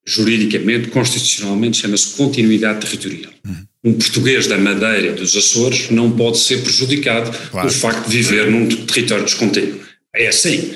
juridicamente, 0.05 0.89
constitucionalmente, 0.89 1.79
chama-se 1.79 2.17
continuidade 2.17 2.81
territorial. 2.81 3.33
Uhum. 3.47 3.67
Um 3.85 3.93
português 3.95 4.47
da 4.47 4.59
Madeira 4.59 5.09
e 5.09 5.13
dos 5.13 5.37
Açores 5.37 5.91
não 5.91 6.11
pode 6.13 6.39
ser 6.39 6.63
prejudicado 6.63 7.31
claro. 7.51 7.69
pelo 7.69 7.81
facto 7.81 8.09
de 8.09 8.17
viver 8.17 8.51
num 8.51 8.69
território 8.69 9.25
descontínuo. 9.25 9.81
É 10.15 10.29
assim. 10.29 10.73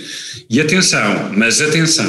E 0.48 0.60
atenção, 0.60 1.32
mas 1.36 1.60
atenção, 1.60 2.06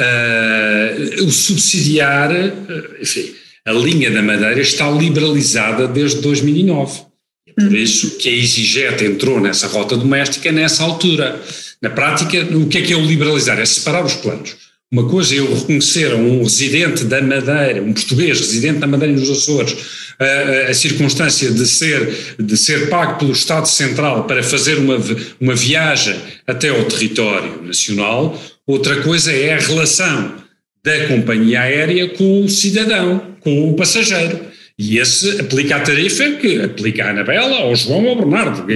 uh, 0.00 1.24
o 1.24 1.30
subsidiar, 1.30 2.30
uh, 2.30 3.02
enfim, 3.02 3.34
a 3.64 3.72
linha 3.72 4.10
da 4.10 4.22
Madeira 4.22 4.60
está 4.60 4.90
liberalizada 4.90 5.88
desde 5.88 6.20
2009. 6.20 7.02
É 7.46 7.52
por 7.52 7.64
uhum. 7.64 7.76
isso 7.76 8.16
que 8.18 8.28
a 8.28 8.32
EasyJet 8.32 9.04
entrou 9.04 9.40
nessa 9.40 9.66
rota 9.66 9.96
doméstica 9.96 10.52
nessa 10.52 10.84
altura. 10.84 11.40
Na 11.80 11.90
prática, 11.90 12.44
o 12.56 12.68
que 12.68 12.78
é 12.78 12.82
que 12.82 12.92
é 12.92 12.96
o 12.96 13.04
liberalizar? 13.04 13.58
É 13.58 13.64
separar 13.64 14.04
os 14.04 14.14
planos. 14.14 14.67
Uma 14.90 15.06
coisa 15.06 15.34
é 15.34 15.38
eu 15.38 15.54
reconhecer 15.54 16.12
a 16.12 16.16
um 16.16 16.42
residente 16.42 17.04
da 17.04 17.20
Madeira, 17.20 17.82
um 17.82 17.92
português 17.92 18.40
residente 18.40 18.78
da 18.78 18.86
Madeira 18.86 19.14
nos 19.14 19.28
Açores, 19.28 19.76
a, 20.18 20.70
a, 20.70 20.74
circunstância 20.74 21.50
de 21.50 21.66
ser, 21.66 22.36
de 22.38 22.56
ser 22.56 22.88
pago 22.88 23.18
pelo 23.18 23.32
Estado 23.32 23.68
Central 23.68 24.24
para 24.24 24.42
fazer 24.42 24.78
uma, 24.78 24.96
uma 25.38 25.54
viagem 25.54 26.16
até 26.46 26.70
ao 26.70 26.84
território 26.84 27.62
nacional. 27.62 28.42
Outra 28.66 29.02
coisa 29.02 29.30
é 29.30 29.52
a 29.52 29.58
relação 29.58 30.36
da 30.82 31.06
companhia 31.06 31.60
aérea 31.60 32.08
com 32.08 32.44
o 32.44 32.48
cidadão, 32.48 33.36
com 33.40 33.70
o 33.70 33.76
passageiro. 33.76 34.40
E 34.78 34.98
esse 34.98 35.38
aplica 35.38 35.76
a 35.76 35.80
tarifa 35.80 36.30
que 36.36 36.62
aplica 36.62 37.04
a 37.04 37.10
Anabela, 37.10 37.58
ao 37.58 37.76
João 37.76 38.04
ou 38.04 38.10
ao 38.10 38.16
Bernardo. 38.16 38.66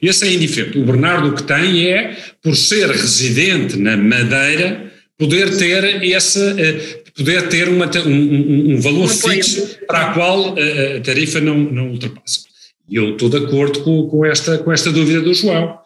Esse 0.00 0.26
é 0.26 0.32
indiferente. 0.32 0.78
O 0.78 0.84
Bernardo 0.84 1.28
o 1.28 1.34
que 1.34 1.42
tem 1.42 1.88
é, 1.88 2.16
por 2.42 2.56
ser 2.56 2.88
residente 2.88 3.76
na 3.76 3.98
Madeira, 3.98 4.88
poder 5.18 5.58
ter 5.58 6.02
esse, 6.04 6.38
eh, 6.38 7.02
poder 7.14 7.48
ter 7.48 7.68
uma, 7.68 7.90
um, 8.06 8.74
um 8.74 8.80
valor 8.80 9.08
fixo 9.08 9.78
para 9.86 10.10
a 10.10 10.14
qual 10.14 10.56
eh, 10.56 10.98
a 10.98 11.00
tarifa 11.00 11.40
não, 11.40 11.58
não 11.58 11.90
ultrapassa. 11.90 12.42
E 12.88 12.96
eu 12.96 13.12
estou 13.12 13.28
de 13.28 13.38
acordo 13.38 13.82
com, 13.82 14.08
com, 14.08 14.24
esta, 14.24 14.56
com 14.58 14.72
esta 14.72 14.90
dúvida 14.90 15.20
do 15.20 15.34
João. 15.34 15.76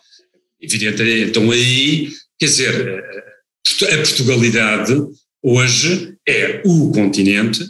Evidentemente, 0.61 1.31
então 1.31 1.51
aí, 1.51 2.11
quer 2.39 2.47
dizer, 2.47 2.89
eh, 2.89 3.95
a 3.95 3.97
Portugalidade 3.97 4.95
hoje 5.43 6.15
é 6.29 6.61
o 6.65 6.93
continente 6.93 7.67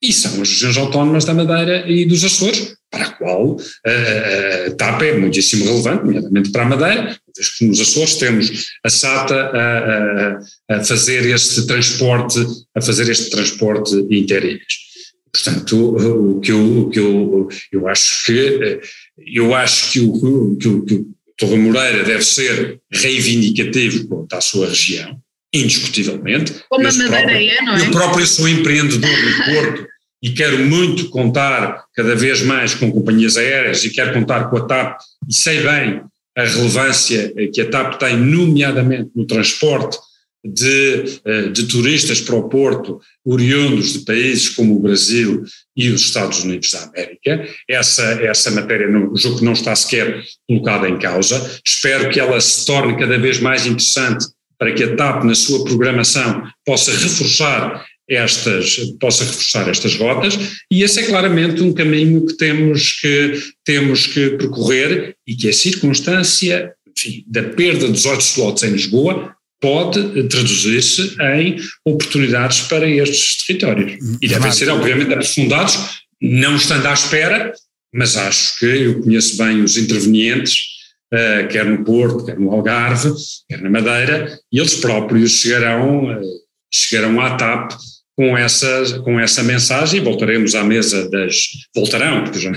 e 0.00 0.12
são 0.12 0.40
as 0.40 0.48
regiões 0.48 0.76
autónomas 0.78 1.24
da 1.24 1.34
Madeira 1.34 1.90
e 1.90 2.06
dos 2.06 2.24
Açores, 2.24 2.74
para 2.90 3.06
a 3.06 3.12
qual 3.12 3.56
a, 3.86 4.70
TAP 4.72 5.02
é 5.02 5.18
muitíssimo 5.18 5.64
relevante, 5.64 6.04
nomeadamente 6.04 6.50
para 6.50 6.62
a 6.62 6.68
Madeira, 6.68 7.20
vez 7.36 7.48
que 7.56 7.64
nos 7.64 7.80
Açores 7.80 8.16
temos 8.16 8.66
a 8.84 8.90
SATA 8.90 9.34
a, 9.34 10.74
a, 10.74 10.76
a, 10.76 10.84
fazer 10.84 11.26
este 11.26 11.66
transporte, 11.66 12.38
a 12.74 12.80
fazer 12.80 13.08
este 13.08 13.30
transporte 13.30 13.94
interilhas. 14.10 14.90
Portanto, 15.32 15.96
o 15.96 16.40
que 16.40 16.50
eu, 16.50 16.80
o 16.80 16.90
que 16.90 16.98
eu, 16.98 17.48
eu 17.72 17.88
acho 17.88 18.24
que 18.26 18.80
eu 19.18 19.54
acho 19.54 19.92
que 19.92 20.00
o, 20.00 20.56
que 20.56 20.68
o, 20.68 20.84
que 20.84 20.94
o 20.94 21.06
Torre 21.38 21.56
Moreira 21.56 22.02
deve 22.02 22.24
ser 22.24 22.80
reivindicativo 22.90 24.08
quanto 24.08 24.34
à 24.34 24.40
sua 24.40 24.68
região, 24.68 25.16
indiscutivelmente. 25.54 26.54
Como 26.68 26.86
a 26.86 26.92
Madeira 26.92 27.08
próprio, 27.08 27.50
é, 27.50 27.62
não 27.62 27.76
é? 27.76 27.86
Eu 27.86 27.90
próprio 27.92 28.26
sou 28.26 28.48
empreendedor 28.48 29.08
no 29.08 29.44
Porto 29.44 29.89
e 30.22 30.30
quero 30.30 30.58
muito 30.58 31.08
contar 31.08 31.84
cada 31.94 32.14
vez 32.14 32.42
mais 32.42 32.74
com 32.74 32.92
companhias 32.92 33.36
aéreas 33.36 33.84
e 33.84 33.90
quero 33.90 34.12
contar 34.12 34.50
com 34.50 34.56
a 34.56 34.66
TAP 34.66 35.00
e 35.28 35.34
sei 35.34 35.62
bem 35.62 36.02
a 36.36 36.44
relevância 36.44 37.32
que 37.52 37.60
a 37.60 37.68
TAP 37.68 37.98
tem, 37.98 38.16
nomeadamente 38.16 39.10
no 39.14 39.26
transporte 39.26 39.98
de, 40.44 41.20
eh, 41.24 41.48
de 41.48 41.66
turistas 41.66 42.20
para 42.20 42.34
o 42.34 42.48
Porto, 42.48 43.00
oriundos 43.24 43.92
de 43.92 43.98
países 44.00 44.48
como 44.48 44.76
o 44.76 44.80
Brasil 44.80 45.44
e 45.76 45.90
os 45.90 46.02
Estados 46.02 46.42
Unidos 46.42 46.70
da 46.70 46.84
América. 46.84 47.46
Essa, 47.68 48.04
essa 48.22 48.50
matéria, 48.50 48.88
no 48.88 49.14
jogo 49.16 49.38
que 49.38 49.44
não 49.44 49.52
está 49.52 49.74
sequer 49.76 50.22
colocada 50.48 50.88
em 50.88 50.98
causa. 50.98 51.60
Espero 51.64 52.10
que 52.10 52.18
ela 52.18 52.40
se 52.40 52.64
torne 52.64 52.98
cada 52.98 53.18
vez 53.18 53.38
mais 53.38 53.66
interessante 53.66 54.26
para 54.58 54.72
que 54.72 54.84
a 54.84 54.96
TAP, 54.96 55.24
na 55.24 55.34
sua 55.34 55.64
programação, 55.64 56.42
possa 56.64 56.92
reforçar 56.92 57.84
estas, 58.10 58.76
possa 58.98 59.24
reforçar 59.24 59.68
estas 59.68 59.94
rotas, 59.94 60.36
e 60.70 60.82
esse 60.82 61.00
é 61.00 61.02
claramente 61.04 61.62
um 61.62 61.72
caminho 61.72 62.26
que 62.26 62.36
temos 62.36 63.00
que, 63.00 63.40
temos 63.64 64.06
que 64.08 64.30
percorrer 64.30 65.14
e 65.26 65.36
que 65.36 65.48
a 65.48 65.52
circunstância 65.52 66.72
enfim, 66.96 67.24
da 67.26 67.42
perda 67.44 67.86
dos 67.86 68.02
18 68.02 68.20
slots 68.20 68.62
em 68.64 68.72
Lisboa 68.72 69.34
pode 69.60 70.00
traduzir-se 70.28 71.16
em 71.20 71.56
oportunidades 71.84 72.62
para 72.62 72.88
estes 72.88 73.44
territórios. 73.46 73.98
E 74.20 74.26
devem 74.26 74.50
ser, 74.50 74.70
obviamente, 74.70 75.12
aprofundados, 75.12 75.78
não 76.20 76.56
estando 76.56 76.86
à 76.86 76.92
espera, 76.92 77.52
mas 77.94 78.16
acho 78.16 78.58
que 78.58 78.64
eu 78.64 79.02
conheço 79.02 79.36
bem 79.36 79.62
os 79.62 79.76
intervenientes, 79.76 80.62
uh, 81.12 81.46
quer 81.48 81.66
no 81.66 81.84
Porto, 81.84 82.24
quer 82.24 82.38
no 82.38 82.50
Algarve, 82.50 83.12
quer 83.48 83.60
na 83.60 83.68
Madeira, 83.68 84.38
e 84.50 84.58
eles 84.58 84.74
próprios 84.74 85.32
chegarão, 85.32 86.06
uh, 86.06 86.22
chegarão 86.72 87.20
à 87.20 87.36
TAP 87.36 87.72
com 88.20 88.36
essa, 88.36 89.00
com 89.02 89.18
essa 89.18 89.42
mensagem 89.42 89.98
e 89.98 90.04
voltaremos 90.04 90.54
à 90.54 90.62
mesa 90.62 91.08
das. 91.08 91.52
Voltarão, 91.74 92.22
porque 92.22 92.38
já 92.38 92.52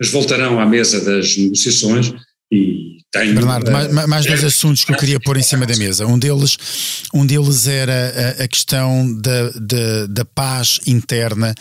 mas 0.00 0.10
voltarão 0.10 0.58
à 0.58 0.64
mesa 0.64 1.04
das 1.04 1.36
negociações 1.36 2.14
e 2.50 2.96
tenho, 3.12 3.34
Bernardo, 3.34 3.68
uh, 3.68 3.72
mais, 3.92 4.08
mais 4.08 4.26
dois 4.26 4.42
assuntos 4.42 4.82
que 4.82 4.92
eu 4.92 4.96
queria 4.96 5.20
pôr 5.20 5.36
em 5.36 5.42
cima 5.42 5.66
da 5.66 5.76
mesa. 5.76 6.06
Um 6.06 6.18
deles, 6.18 6.56
um 7.12 7.26
deles 7.26 7.68
era 7.68 8.36
a, 8.40 8.44
a 8.44 8.48
questão 8.48 9.14
da, 9.20 9.50
da, 9.50 10.06
da 10.08 10.24
paz 10.24 10.80
interna 10.86 11.54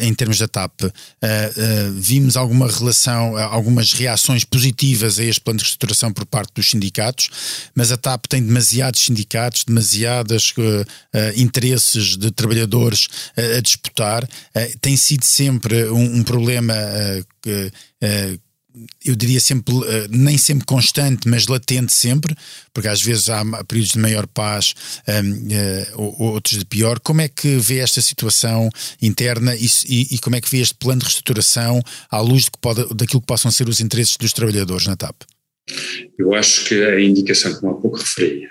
em 0.00 0.12
termos 0.14 0.38
da 0.38 0.46
TAP. 0.46 0.82
Uh, 0.82 0.86
uh, 0.88 1.92
vimos 1.94 2.36
alguma 2.36 2.68
relação, 2.68 3.36
algumas 3.36 3.92
reações 3.92 4.44
positivas 4.44 5.18
a 5.18 5.24
este 5.24 5.40
plano 5.40 5.58
de 5.58 5.64
reestruturação 5.64 6.12
por 6.12 6.26
parte 6.26 6.52
dos 6.54 6.68
sindicatos, 6.68 7.30
mas 7.74 7.90
a 7.90 7.96
TAP 7.96 8.26
tem 8.26 8.42
demasiados 8.42 9.00
sindicatos, 9.00 9.64
demasiados 9.64 10.54
interesses 11.36 12.16
de 12.16 12.30
trabalhadores 12.30 13.08
a 13.36 13.60
disputar. 13.60 14.28
tem 14.80 14.96
sido 14.96 15.24
sempre 15.24 15.88
um, 15.90 16.18
um 16.18 16.22
problema 16.22 16.74
que 17.42 17.72
eu 19.04 19.14
diria 19.14 19.40
sempre, 19.40 19.74
eh, 19.86 20.06
nem 20.10 20.38
sempre 20.38 20.64
constante, 20.64 21.28
mas 21.28 21.46
latente 21.46 21.92
sempre, 21.92 22.34
porque 22.72 22.88
às 22.88 23.02
vezes 23.02 23.28
há 23.28 23.44
períodos 23.64 23.92
de 23.92 23.98
maior 23.98 24.26
paz, 24.26 24.74
uh, 25.08 25.52
eh, 25.52 25.88
outros 25.96 26.58
de 26.58 26.64
pior. 26.64 27.00
Como 27.00 27.20
é 27.20 27.28
que 27.28 27.56
vê 27.56 27.78
esta 27.78 28.00
situação 28.00 28.68
interna 29.00 29.54
e, 29.56 30.18
como 30.18 30.36
é 30.36 30.40
que 30.40 30.50
vê 30.50 30.58
este 30.58 30.74
plano 30.74 31.00
de 31.00 31.06
reestruturação 31.06 31.82
à 32.10 32.20
luz 32.20 32.48
que 32.48 32.58
pode, 32.60 32.82
daquilo 32.94 33.20
que 33.20 33.26
possam 33.26 33.50
ser 33.50 33.68
os 33.68 33.80
interesses 33.80 34.16
dos 34.16 34.32
trabalhadores 34.32 34.86
na 34.86 34.96
TAP? 34.96 35.22
Eu 36.18 36.34
acho 36.34 36.64
que 36.64 36.82
a 36.82 37.00
indicação, 37.00 37.54
como 37.54 37.72
há 37.72 37.80
pouco 37.80 37.98
referia, 37.98 38.48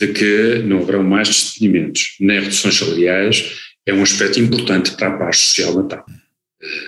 de 0.00 0.08
que 0.08 0.62
não 0.64 0.78
haverão 0.78 1.02
mais 1.02 1.28
despedimentos 1.28 2.16
nem 2.20 2.40
reduções 2.40 2.76
salariais 2.76 3.58
é 3.86 3.92
um 3.92 4.02
aspecto 4.02 4.38
importante 4.38 4.92
para 4.92 5.08
a 5.08 5.18
paz 5.18 5.38
social 5.38 5.74
na 5.74 5.82
TAP. 5.84 6.06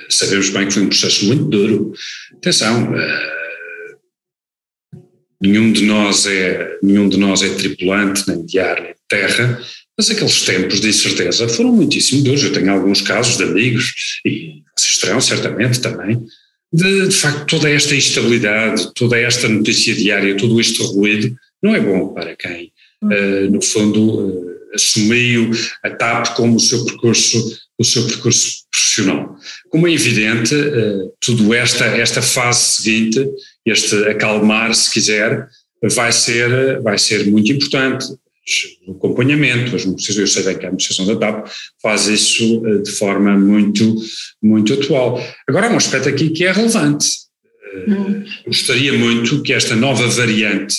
Sabemos 0.09 0.51
bem 0.51 0.67
que 0.67 0.75
foi 0.75 0.83
um 0.83 0.89
processo 0.89 1.27
muito 1.27 1.45
duro. 1.45 1.93
Atenção, 2.35 2.93
nenhum 5.41 5.73
de 5.73 5.85
nós 5.85 6.27
é 6.27 6.79
nenhum 6.83 7.09
de 7.09 7.17
nós 7.17 7.43
é 7.43 7.49
tripulante 7.51 8.25
nem 8.29 8.45
de 8.45 8.59
ar 8.59 8.81
nem 8.83 8.93
de 8.93 9.01
terra, 9.09 9.61
mas 9.97 10.11
aqueles 10.11 10.43
tempos 10.43 10.81
de 10.81 10.89
incerteza 10.89 11.49
foram 11.49 11.73
muitíssimo 11.73 12.23
duros. 12.23 12.43
Eu 12.43 12.53
tenho 12.53 12.73
alguns 12.73 13.01
casos 13.01 13.37
de 13.37 13.45
amigos 13.45 14.21
e 14.25 14.63
vocês 14.77 14.99
terão 14.99 15.21
certamente 15.21 15.81
também 15.81 16.21
de, 16.73 17.09
de 17.09 17.15
facto 17.15 17.47
toda 17.47 17.69
esta 17.69 17.95
instabilidade, 17.95 18.93
toda 18.95 19.19
esta 19.19 19.49
notícia 19.49 19.95
diária, 19.95 20.37
todo 20.37 20.61
este 20.61 20.83
ruído 20.83 21.35
não 21.63 21.75
é 21.75 21.81
bom 21.81 22.15
para 22.15 22.37
quem 22.37 22.73
uh, 23.03 23.51
no 23.51 23.61
fundo 23.61 24.29
uh, 24.29 24.61
assumiu 24.75 25.51
a 25.83 25.91
TAP 25.91 26.35
como 26.37 26.57
o 26.57 26.61
seu 26.61 26.85
percurso 26.85 27.59
o 27.79 27.85
seu 27.85 28.07
percurso 28.07 28.67
profissional. 28.71 29.39
Como 29.71 29.87
é 29.87 29.93
evidente, 29.93 30.55
uh, 30.55 31.13
tudo 31.21 31.55
esta 31.55 31.85
esta 31.87 32.21
fase 32.21 32.83
seguinte 32.83 33.25
este 33.65 33.95
acalmar, 34.09 34.75
se 34.75 34.91
quiser, 34.91 35.49
vai 35.95 36.13
ser, 36.13 36.81
vai 36.83 36.99
ser 36.99 37.27
muito 37.27 37.53
importante. 37.53 38.07
O 38.87 38.93
acompanhamento, 38.93 39.77
as 39.77 39.85
negociações, 39.85 40.19
eu 40.19 40.27
sei 40.27 40.43
bem 40.43 40.59
que 40.59 40.65
a 40.65 40.69
administração 40.69 41.07
da 41.07 41.17
TAP 41.17 41.47
faz 41.81 42.07
isso 42.09 42.67
eh, 42.67 42.79
de 42.79 42.91
forma 42.91 43.39
muito, 43.39 43.97
muito 44.43 44.75
atual. 44.75 45.23
Agora 45.47 45.69
há 45.69 45.71
um 45.71 45.77
aspecto 45.77 46.09
aqui 46.09 46.31
que 46.31 46.45
é 46.45 46.51
relevante. 46.51 47.07
Hum. 47.87 48.25
Gostaria 48.47 48.93
muito 48.95 49.43
que 49.43 49.53
esta 49.53 49.77
nova 49.77 50.09
variante 50.09 50.75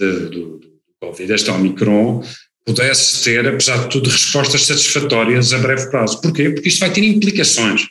de, 0.00 0.10
do, 0.30 0.58
do 0.58 0.70
Covid, 1.00 1.32
esta 1.32 1.52
Omicron, 1.52 2.24
pudesse 2.64 3.24
ter, 3.24 3.46
apesar 3.46 3.84
de 3.84 3.90
tudo, 3.90 4.08
respostas 4.08 4.62
satisfatórias 4.62 5.52
a 5.52 5.58
breve 5.58 5.90
prazo. 5.90 6.20
Porquê? 6.22 6.50
Porque 6.50 6.68
isto 6.68 6.80
vai 6.80 6.92
ter 6.92 7.04
implicações 7.04 7.88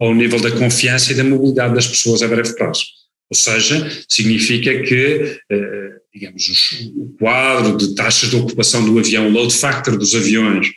ao 0.00 0.14
nível 0.14 0.40
da 0.40 0.50
confiança 0.50 1.12
e 1.12 1.14
da 1.14 1.24
mobilidade 1.24 1.74
das 1.74 1.86
pessoas 1.86 2.22
a 2.22 2.28
breve 2.28 2.54
prazo. 2.54 2.84
Ou 3.30 3.36
seja, 3.36 3.90
significa 4.08 4.82
que, 4.82 5.38
eh, 5.50 5.90
digamos, 6.12 6.90
o 6.96 7.14
quadro 7.18 7.76
de 7.76 7.94
taxas 7.94 8.30
de 8.30 8.36
ocupação 8.36 8.84
do 8.84 8.98
avião, 8.98 9.28
o 9.28 9.30
load 9.30 9.52
factor 9.52 9.96
dos 9.96 10.14
aviões, 10.14 10.68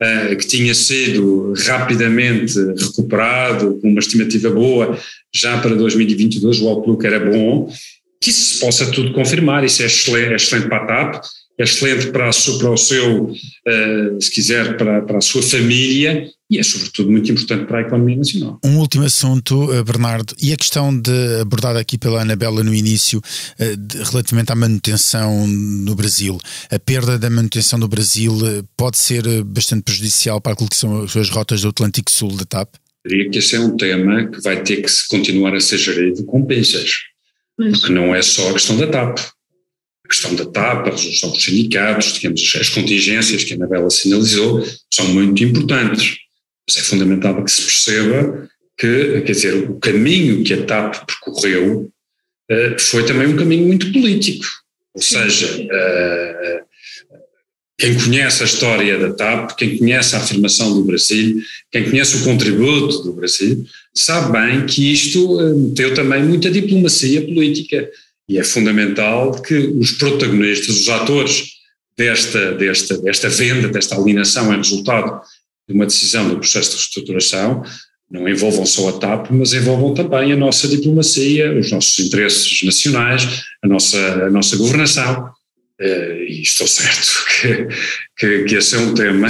eh, 0.00 0.34
que 0.34 0.46
tinha 0.46 0.74
sido 0.74 1.52
rapidamente 1.64 2.58
recuperado, 2.76 3.78
com 3.80 3.88
uma 3.88 4.00
estimativa 4.00 4.50
boa, 4.50 4.98
já 5.32 5.58
para 5.58 5.76
2022 5.76 6.60
o 6.60 6.68
outlook 6.68 7.06
era 7.06 7.20
bom, 7.20 7.72
que 8.20 8.30
isso 8.30 8.54
se 8.54 8.60
possa 8.60 8.90
tudo 8.90 9.12
confirmar, 9.12 9.64
isso 9.64 9.82
é 9.82 9.86
excelente, 9.86 10.32
é 10.32 10.36
excelente 10.36 10.68
para 10.68 10.82
a 10.82 10.86
TAP, 10.86 11.24
é 11.58 11.64
excelente 11.64 12.06
para, 12.08 12.28
a, 12.28 12.32
para 12.58 12.70
o 12.70 12.76
seu, 12.76 13.24
uh, 13.24 14.20
se 14.20 14.30
quiser, 14.30 14.76
para, 14.76 15.02
para 15.02 15.18
a 15.18 15.20
sua 15.20 15.42
família 15.42 16.28
e 16.52 16.58
é 16.58 16.62
sobretudo 16.62 17.10
muito 17.10 17.32
importante 17.32 17.64
para 17.66 17.78
a 17.78 17.80
economia 17.80 18.16
nacional. 18.16 18.60
Um 18.62 18.76
último 18.76 19.04
assunto, 19.04 19.72
eh, 19.72 19.82
Bernardo, 19.82 20.34
e 20.38 20.52
a 20.52 20.56
questão 20.56 20.94
de, 20.94 21.40
abordada 21.40 21.80
aqui 21.80 21.96
pela 21.96 22.20
Anabela 22.20 22.62
no 22.62 22.74
início, 22.74 23.22
eh, 23.58 23.74
de, 23.74 24.02
relativamente 24.02 24.52
à 24.52 24.54
manutenção 24.54 25.46
no 25.48 25.94
Brasil. 25.94 26.38
A 26.70 26.78
perda 26.78 27.18
da 27.18 27.30
manutenção 27.30 27.78
no 27.78 27.88
Brasil 27.88 28.34
pode 28.76 28.98
ser 28.98 29.22
bastante 29.44 29.84
prejudicial 29.84 30.42
para 30.42 30.52
aquilo 30.52 30.68
que 30.68 30.76
são 30.76 31.04
as 31.04 31.30
rotas 31.30 31.62
do 31.62 31.68
Atlântico 31.68 32.10
Sul 32.10 32.36
da 32.36 32.44
TAP? 32.44 32.74
Diria 33.06 33.30
que 33.30 33.38
esse 33.38 33.56
é 33.56 33.60
um 33.60 33.74
tema 33.74 34.26
que 34.26 34.42
vai 34.42 34.62
ter 34.62 34.82
que 34.82 34.92
continuar 35.08 35.54
a 35.54 35.60
ser 35.60 35.78
gerido 35.78 36.22
com 36.24 36.44
pinças, 36.44 36.90
porque 37.56 37.90
não 37.90 38.14
é 38.14 38.20
só 38.20 38.50
a 38.50 38.52
questão 38.52 38.76
da 38.76 38.86
TAP 38.86 39.18
questão 40.12 40.34
da 40.34 40.44
TAP, 40.44 40.88
a 40.88 40.90
resolução 40.90 41.30
dos 41.30 41.42
sindicatos, 41.42 42.12
digamos, 42.12 42.56
as 42.60 42.68
contingências 42.68 43.44
que 43.44 43.54
a 43.54 43.56
Anabela 43.56 43.88
sinalizou 43.88 44.62
são 44.92 45.08
muito 45.08 45.42
importantes. 45.42 46.18
Mas 46.68 46.78
é 46.78 46.82
fundamental 46.82 47.44
que 47.44 47.50
se 47.50 47.62
perceba 47.62 48.48
que, 48.78 49.22
quer 49.22 49.32
dizer, 49.32 49.70
o 49.70 49.78
caminho 49.78 50.42
que 50.44 50.54
a 50.54 50.64
TAP 50.64 51.06
percorreu 51.06 51.90
uh, 52.50 52.80
foi 52.80 53.04
também 53.04 53.28
um 53.28 53.36
caminho 53.36 53.66
muito 53.66 53.92
político. 53.92 54.44
Ou 54.94 55.02
seja, 55.02 55.62
uh, 55.62 56.62
quem 57.78 57.96
conhece 57.96 58.42
a 58.42 58.46
história 58.46 58.98
da 58.98 59.12
TAP, 59.12 59.56
quem 59.56 59.76
conhece 59.76 60.14
a 60.14 60.18
afirmação 60.18 60.72
do 60.74 60.84
Brasil, 60.84 61.42
quem 61.70 61.84
conhece 61.84 62.16
o 62.16 62.24
contributo 62.24 63.02
do 63.02 63.12
Brasil, 63.12 63.64
sabe 63.94 64.32
bem 64.32 64.66
que 64.66 64.92
isto 64.92 65.36
meteu 65.56 65.92
também 65.92 66.22
muita 66.22 66.50
diplomacia 66.50 67.22
política 67.22 67.90
e 68.28 68.38
é 68.38 68.44
fundamental 68.44 69.42
que 69.42 69.54
os 69.54 69.92
protagonistas, 69.92 70.80
os 70.80 70.88
atores 70.88 71.52
desta, 71.96 72.52
desta, 72.54 72.98
desta 72.98 73.28
venda, 73.28 73.68
desta 73.68 73.96
alienação, 73.96 74.52
é 74.52 74.56
resultado 74.56 75.20
de 75.68 75.74
uma 75.74 75.86
decisão 75.86 76.28
do 76.28 76.38
processo 76.38 76.70
de 76.70 76.76
reestruturação, 76.76 77.62
não 78.10 78.28
envolvam 78.28 78.66
só 78.66 78.90
a 78.90 78.92
TAP, 78.92 79.30
mas 79.30 79.54
envolvam 79.54 79.94
também 79.94 80.32
a 80.32 80.36
nossa 80.36 80.68
diplomacia, 80.68 81.58
os 81.58 81.70
nossos 81.70 81.98
interesses 81.98 82.62
nacionais, 82.62 83.42
a 83.64 83.68
nossa, 83.68 83.98
a 84.26 84.30
nossa 84.30 84.56
governação. 84.56 85.30
Eh, 85.80 86.26
e 86.28 86.42
estou 86.42 86.66
certo 86.68 87.08
que, 87.40 87.68
que, 88.18 88.44
que, 88.44 88.54
esse 88.54 88.76
é 88.76 88.78
um 88.78 88.92
tema, 88.92 89.28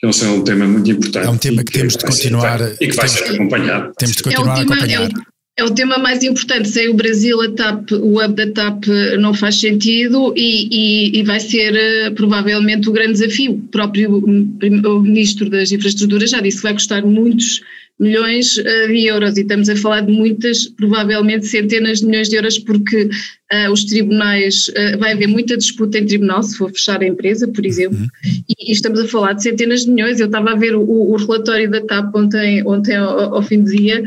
que 0.00 0.06
esse 0.06 0.24
é 0.24 0.28
um 0.28 0.42
tema 0.42 0.66
muito 0.66 0.90
importante. 0.90 1.26
É 1.26 1.30
um 1.30 1.38
tema 1.38 1.58
que, 1.58 1.72
que 1.72 1.78
temos 1.78 1.92
de 1.94 2.04
continuar. 2.04 2.58
Ser, 2.58 2.76
e 2.80 2.88
que 2.88 2.96
vai 2.96 3.08
ser 3.08 3.24
acompanhado. 3.24 3.92
Temos 3.96 4.16
de 4.16 4.22
continuar 4.24 4.58
é 4.58 4.62
um 4.62 4.66
tema, 4.66 4.74
a 4.74 4.78
acompanhar. 4.78 5.02
É 5.02 5.04
um, 5.06 5.37
é 5.58 5.64
o 5.64 5.74
tema 5.74 5.98
mais 5.98 6.22
importante. 6.22 6.68
Sem 6.68 6.88
o 6.88 6.94
Brasil, 6.94 7.40
a 7.42 7.50
TAP, 7.50 7.90
o 7.90 8.22
hub 8.22 8.34
da 8.34 8.50
TAP 8.52 8.86
não 9.18 9.34
faz 9.34 9.58
sentido 9.60 10.32
e, 10.36 10.68
e, 10.70 11.18
e 11.18 11.22
vai 11.24 11.40
ser 11.40 11.74
uh, 11.74 12.14
provavelmente 12.14 12.88
o 12.88 12.92
grande 12.92 13.14
desafio. 13.14 13.52
O 13.52 13.62
próprio 13.68 14.18
o 14.18 15.00
Ministro 15.02 15.50
das 15.50 15.72
Infraestruturas 15.72 16.30
já 16.30 16.40
disse 16.40 16.58
que 16.58 16.62
vai 16.62 16.74
custar 16.74 17.04
muitos 17.04 17.60
milhões 17.98 18.56
uh, 18.58 18.86
de 18.86 19.06
euros 19.06 19.36
e 19.36 19.40
estamos 19.40 19.68
a 19.68 19.74
falar 19.74 20.02
de 20.02 20.12
muitas, 20.12 20.68
provavelmente 20.68 21.48
centenas 21.48 21.98
de 21.98 22.06
milhões 22.06 22.28
de 22.28 22.36
euros, 22.36 22.56
porque 22.60 23.10
uh, 23.52 23.72
os 23.72 23.84
tribunais, 23.84 24.70
vai 25.00 25.12
haver 25.12 25.26
muita 25.26 25.56
disputa 25.56 25.98
em 25.98 26.06
tribunal 26.06 26.40
se 26.44 26.56
for 26.56 26.70
fechar 26.70 27.02
a 27.02 27.06
empresa, 27.06 27.48
por 27.48 27.66
exemplo, 27.66 27.98
uhum. 27.98 28.06
e, 28.48 28.70
e, 28.70 28.72
estamos 28.72 29.00
a 29.00 29.08
falar 29.08 29.32
de 29.32 29.42
centenas 29.42 29.80
de 29.80 29.90
milhões. 29.90 30.20
Eu 30.20 30.26
estava 30.26 30.52
a 30.52 30.56
ver 30.56 30.76
o, 30.76 30.82
o 30.82 31.16
relatório 31.16 31.68
da 31.68 31.80
TAP 31.80 32.14
ontem, 32.14 32.64
ontem 32.64 32.94
ao, 32.94 33.34
ao 33.34 33.42
fim 33.42 33.60
do 33.60 33.72
dia 33.72 34.04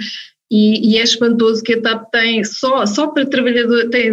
e, 0.51 0.91
e, 0.91 0.97
é 0.97 1.03
espantoso 1.03 1.63
que 1.63 1.73
a 1.73 1.81
TAP 1.81 2.11
tem 2.11 2.43
só, 2.43 2.85
só 2.85 3.07
para 3.07 3.25
trabalhador, 3.25 3.89
tem 3.89 4.11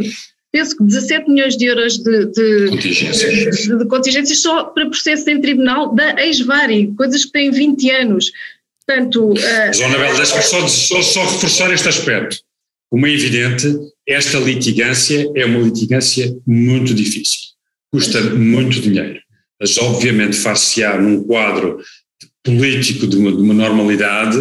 penso 0.52 0.76
que 0.76 0.84
17 0.84 1.28
milhões 1.28 1.56
de 1.56 1.66
euros 1.66 1.98
de, 1.98 2.26
de, 2.26 2.68
contingências. 2.70 3.56
De, 3.58 3.78
de, 3.78 3.84
contingências 3.86 4.38
só 4.40 4.64
para 4.64 4.88
processos 4.88 5.26
em 5.26 5.40
tribunal 5.40 5.94
da 5.94 6.24
ex-vari, 6.24 6.92
coisas 6.96 7.24
que 7.24 7.32
têm 7.32 7.50
20 7.50 7.90
anos. 7.90 8.30
Portanto, 8.86 9.32
uh, 9.32 9.74
Zona 9.74 9.98
Bela, 9.98 10.16
deixa-me 10.16 10.42
só, 10.42 10.66
só, 10.66 11.02
só 11.02 11.24
reforçar 11.24 11.72
este 11.72 11.88
aspecto. 11.88 12.38
Como 12.90 13.06
é 13.06 13.12
evidente, 13.12 13.66
esta 14.06 14.38
litigância 14.38 15.30
é 15.34 15.44
uma 15.44 15.58
litigância 15.58 16.34
muito 16.46 16.94
difícil, 16.94 17.40
custa 17.92 18.18
muito 18.30 18.80
dinheiro, 18.80 19.20
mas 19.60 19.76
obviamente 19.76 20.36
far-se-á 20.36 20.98
num 20.98 21.22
quadro 21.22 21.78
político 22.42 23.06
de 23.06 23.18
uma, 23.18 23.30
de 23.30 23.42
uma 23.42 23.52
normalidade, 23.52 24.38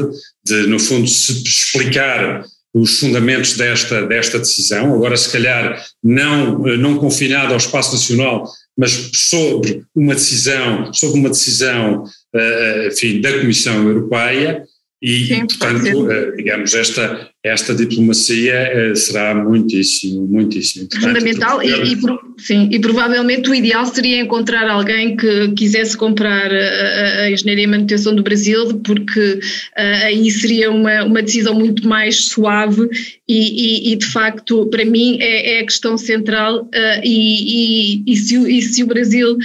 de, 0.47 0.67
no 0.67 0.79
fundo, 0.79 1.07
se 1.07 1.43
explicar 1.43 2.43
os 2.73 2.99
fundamentos 2.99 3.55
desta, 3.55 4.05
desta 4.05 4.39
decisão, 4.39 4.93
agora 4.93 5.17
se 5.17 5.31
calhar 5.31 5.83
não, 6.03 6.59
não 6.59 6.97
confinado 6.97 7.51
ao 7.51 7.57
espaço 7.57 7.93
nacional, 7.93 8.49
mas 8.77 9.09
sobre 9.13 9.83
uma 9.95 10.13
decisão, 10.13 10.93
sobre 10.93 11.19
uma 11.19 11.29
decisão 11.29 12.03
uh, 12.03 12.87
enfim, 12.87 13.19
da 13.19 13.39
Comissão 13.39 13.87
Europeia, 13.87 14.63
e, 15.01 15.27
Sim, 15.27 15.47
portanto, 15.47 16.35
digamos, 16.35 16.73
esta, 16.73 17.29
esta 17.47 17.73
diplomacia 17.73 18.91
uh, 18.91 18.95
será 18.95 19.33
muitíssimo, 19.35 20.27
muitíssimo 20.27 20.85
importante. 20.85 21.07
Fundamental 21.07 21.63
e, 21.63 21.93
e, 21.93 21.97
sim, 22.37 22.69
e 22.71 22.79
provavelmente 22.79 23.49
o 23.49 23.55
ideal 23.55 23.85
seria 23.85 24.19
encontrar 24.19 24.69
alguém 24.69 25.15
que 25.15 25.51
quisesse 25.53 25.97
comprar 25.97 26.51
a, 26.51 27.21
a 27.23 27.31
engenharia 27.31 27.63
e 27.63 27.67
manutenção 27.67 28.15
do 28.15 28.23
Brasil, 28.23 28.79
porque 28.83 29.39
uh, 29.39 30.05
aí 30.05 30.29
seria 30.31 30.71
uma, 30.71 31.03
uma 31.03 31.21
decisão 31.21 31.53
muito 31.53 31.87
mais 31.87 32.25
suave 32.25 32.89
e, 33.27 33.89
e, 33.89 33.93
e 33.93 33.95
de 33.95 34.05
facto, 34.05 34.67
para 34.67 34.85
mim, 34.85 35.17
é, 35.19 35.57
é 35.57 35.59
a 35.59 35.65
questão 35.65 35.97
central 35.97 36.69
e, 37.03 38.03
e, 38.05 38.15
se, 38.15 38.35
e 38.35 38.61
se 38.61 38.83
o 38.83 38.87
Brasil 38.87 39.37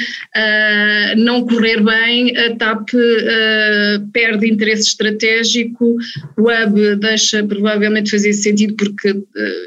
não 1.16 1.44
correr 1.46 1.82
bem, 1.82 2.36
a 2.36 2.54
TAP 2.56 2.90
perde 4.12 4.50
interesse 4.50 4.88
estratégico, 4.88 5.96
o 6.36 6.48
hub 6.50 6.96
deixa 6.96 7.44
provavelmente 7.44 8.10
fazia 8.10 8.32
sentido 8.32 8.74
porque 8.76 9.10
uh, 9.10 9.24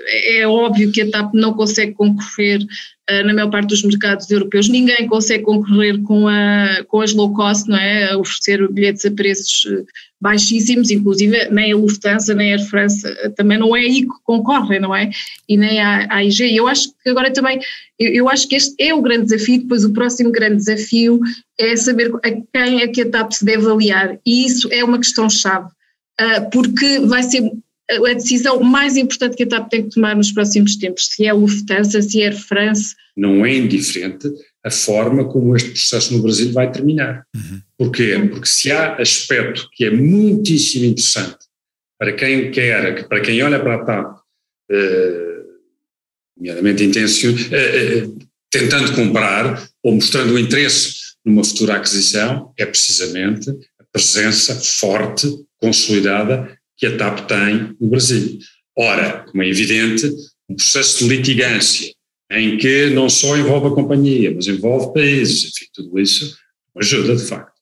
é 0.10 0.48
óbvio 0.48 0.92
que 0.92 1.02
a 1.02 1.10
TAP 1.10 1.34
não 1.34 1.54
consegue 1.54 1.94
concorrer 1.94 2.62
uh, 2.62 3.26
na 3.26 3.34
maior 3.34 3.50
parte 3.50 3.70
dos 3.70 3.84
mercados 3.84 4.30
europeus, 4.30 4.70
ninguém 4.70 5.08
consegue 5.08 5.44
concorrer 5.44 6.02
com, 6.04 6.28
a, 6.28 6.84
com 6.88 7.02
as 7.02 7.14
low 7.14 7.34
cost, 7.34 7.70
não 7.70 7.78
é? 7.78 8.12
A 8.12 8.18
oferecer 8.18 8.68
bilhetes 8.72 9.06
a 9.06 9.12
preços 9.12 9.66
baixíssimos, 10.26 10.90
inclusive 10.90 11.50
nem 11.52 11.72
a 11.72 11.76
Lufthansa 11.76 12.34
nem 12.34 12.52
a 12.52 12.58
Air 12.58 12.68
France 12.68 13.04
também 13.36 13.60
não 13.60 13.76
é 13.76 13.82
aí 13.82 14.02
que 14.02 14.24
concorrem, 14.24 14.80
não 14.80 14.96
é? 14.96 15.12
E 15.48 15.56
nem 15.56 15.80
a, 15.80 16.08
a 16.10 16.24
IG. 16.24 16.56
Eu 16.56 16.68
acho 16.68 16.90
que 17.04 17.10
agora 17.12 17.32
também, 17.32 17.60
eu, 18.00 18.12
eu, 18.12 18.30
acho 18.30 18.48
que 18.48 18.56
este 18.56 18.74
é 18.80 18.92
o 18.92 19.04
grande 19.04 19.26
desafio, 19.26 19.62
depois 19.62 19.86
o 19.86 19.94
próximo 19.94 20.32
grande 20.32 20.56
desafio 20.56 21.20
é 21.60 21.76
saber 21.76 22.12
a 22.24 22.32
quem 22.32 22.82
é 22.82 22.88
que 22.88 23.04
a 23.04 23.10
TAP 23.10 23.34
se 23.34 23.46
deve 23.46 23.70
aliar, 23.70 24.18
e 24.26 24.46
isso 24.48 24.68
é 24.72 24.84
uma 24.84 24.98
questão-chave 24.98 25.68
porque 26.52 27.00
vai 27.02 27.22
ser 27.22 27.52
a 27.92 28.14
decisão 28.14 28.62
mais 28.62 28.98
importante 28.98 29.36
que 29.36 29.44
a 29.44 29.48
TAP 29.48 29.70
tem 29.70 29.84
que 29.84 29.90
tomar 29.90 30.16
nos 30.16 30.32
próximos 30.32 30.76
tempos, 30.76 31.08
se 31.08 31.26
é 31.26 31.34
Lufthansa, 31.34 32.02
se 32.02 32.22
é 32.22 32.28
Air 32.28 32.38
France. 32.38 32.96
Não 33.16 33.46
é 33.46 33.56
indiferente 33.56 34.28
a 34.66 34.72
forma 34.72 35.26
como 35.26 35.56
este 35.56 35.70
processo 35.70 36.12
no 36.14 36.24
Brasil 36.24 36.52
vai 36.52 36.72
terminar. 36.72 37.24
Uhum. 37.36 37.62
Porquê? 37.78 38.18
Porque 38.32 38.48
se 38.48 38.72
há 38.72 38.96
aspecto 38.96 39.70
que 39.72 39.86
é 39.86 39.92
muitíssimo 39.92 40.86
interessante 40.86 41.38
para 42.00 42.12
quem 42.14 42.50
quer, 42.50 43.08
para 43.08 43.22
quem 43.22 43.42
olha 43.44 43.60
para 43.60 43.76
a 43.76 43.86
TAP, 43.86 44.18
eh, 44.72 45.44
nomeadamente 46.36 46.84
intencio, 46.84 47.36
eh, 47.52 47.56
eh, 47.78 48.08
tentando 48.50 48.94
comprar 48.96 49.70
ou 49.84 49.94
mostrando 49.94 50.34
o 50.34 50.40
interesse 50.40 50.96
numa 51.24 51.44
futura 51.44 51.76
aquisição, 51.76 52.52
é 52.58 52.66
precisamente 52.66 53.52
a 53.80 53.84
presença 53.92 54.56
forte, 54.56 55.28
consolidada 55.58 56.58
que 56.76 56.88
a 56.88 56.98
TAP 56.98 57.28
tem 57.28 57.76
no 57.80 57.88
Brasil. 57.88 58.40
Ora, 58.76 59.26
como 59.30 59.44
é 59.44 59.48
evidente, 59.48 60.12
um 60.50 60.56
processo 60.56 61.00
de 61.00 61.16
litigância 61.16 61.95
em 62.36 62.58
que 62.58 62.90
não 62.90 63.10
só 63.10 63.38
envolve 63.38 63.68
a 63.68 63.72
companhia, 63.72 64.32
mas 64.36 64.48
envolve 64.48 64.94
países, 64.94 65.46
enfim, 65.46 65.66
tudo 65.74 66.00
isso 66.00 66.38
ajuda 66.76 67.16
de 67.16 67.24
facto. 67.24 67.56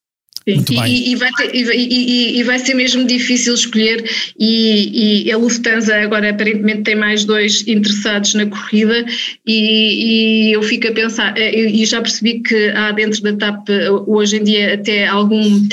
E, 0.45 1.11
e, 1.11 1.15
vai 1.15 1.31
ter, 1.31 1.55
e, 1.55 2.39
e, 2.39 2.43
vai 2.43 2.59
ser 2.59 2.73
mesmo 2.73 3.05
difícil 3.05 3.53
escolher 3.53 4.03
e, 4.37 5.31
a 5.31 5.37
Lufthansa 5.37 5.95
agora 5.95 6.31
aparentemente 6.31 6.83
tem 6.83 6.95
mais 6.95 7.23
dois 7.23 7.65
interessados 7.65 8.33
na 8.33 8.45
corrida 8.47 9.05
e, 9.47 10.51
eu 10.53 10.61
fico 10.61 10.89
a 10.89 10.91
pensar, 10.91 11.37
eh, 11.37 11.69
e 11.69 11.85
já 11.85 12.01
percebi 12.01 12.41
que 12.41 12.69
há 12.71 12.91
dentro 12.91 13.21
da 13.21 13.33
TAP 13.37 13.69
eh, 13.69 13.89
hoje 14.05 14.35
em 14.35 14.43
dia 14.43 14.73
até 14.73 15.07
algum 15.07 15.65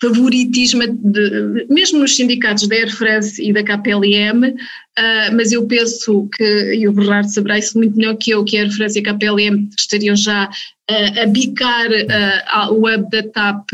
favoritismo, 0.00 0.82
de, 0.86 1.66
mesmo 1.68 1.98
nos 1.98 2.16
sindicatos 2.16 2.66
da 2.66 2.76
Air 2.76 2.94
France 2.94 3.42
e 3.42 3.52
da 3.52 3.62
KPLM, 3.62 4.54
uh, 4.98 5.28
ah, 5.28 5.30
mas 5.32 5.52
eu 5.52 5.66
penso 5.66 6.28
que, 6.34 6.74
e 6.74 6.88
o 6.88 6.92
Bernardo 6.92 7.28
saberá 7.28 7.58
isso 7.58 7.76
muito 7.78 7.96
melhor 7.96 8.16
que 8.16 8.30
eu, 8.30 8.44
que 8.44 8.56
a 8.56 8.62
Air 8.62 8.72
France 8.72 8.98
e 8.98 9.02
a 9.02 9.04
KPLM 9.04 9.68
estariam 9.76 10.16
já 10.16 10.48
uh, 10.90 11.20
a 11.22 11.26
bicar 11.26 11.86
uh, 11.88 12.72
o 12.74 12.82
web 12.82 13.08
da 13.10 13.22
TAP, 13.22 13.70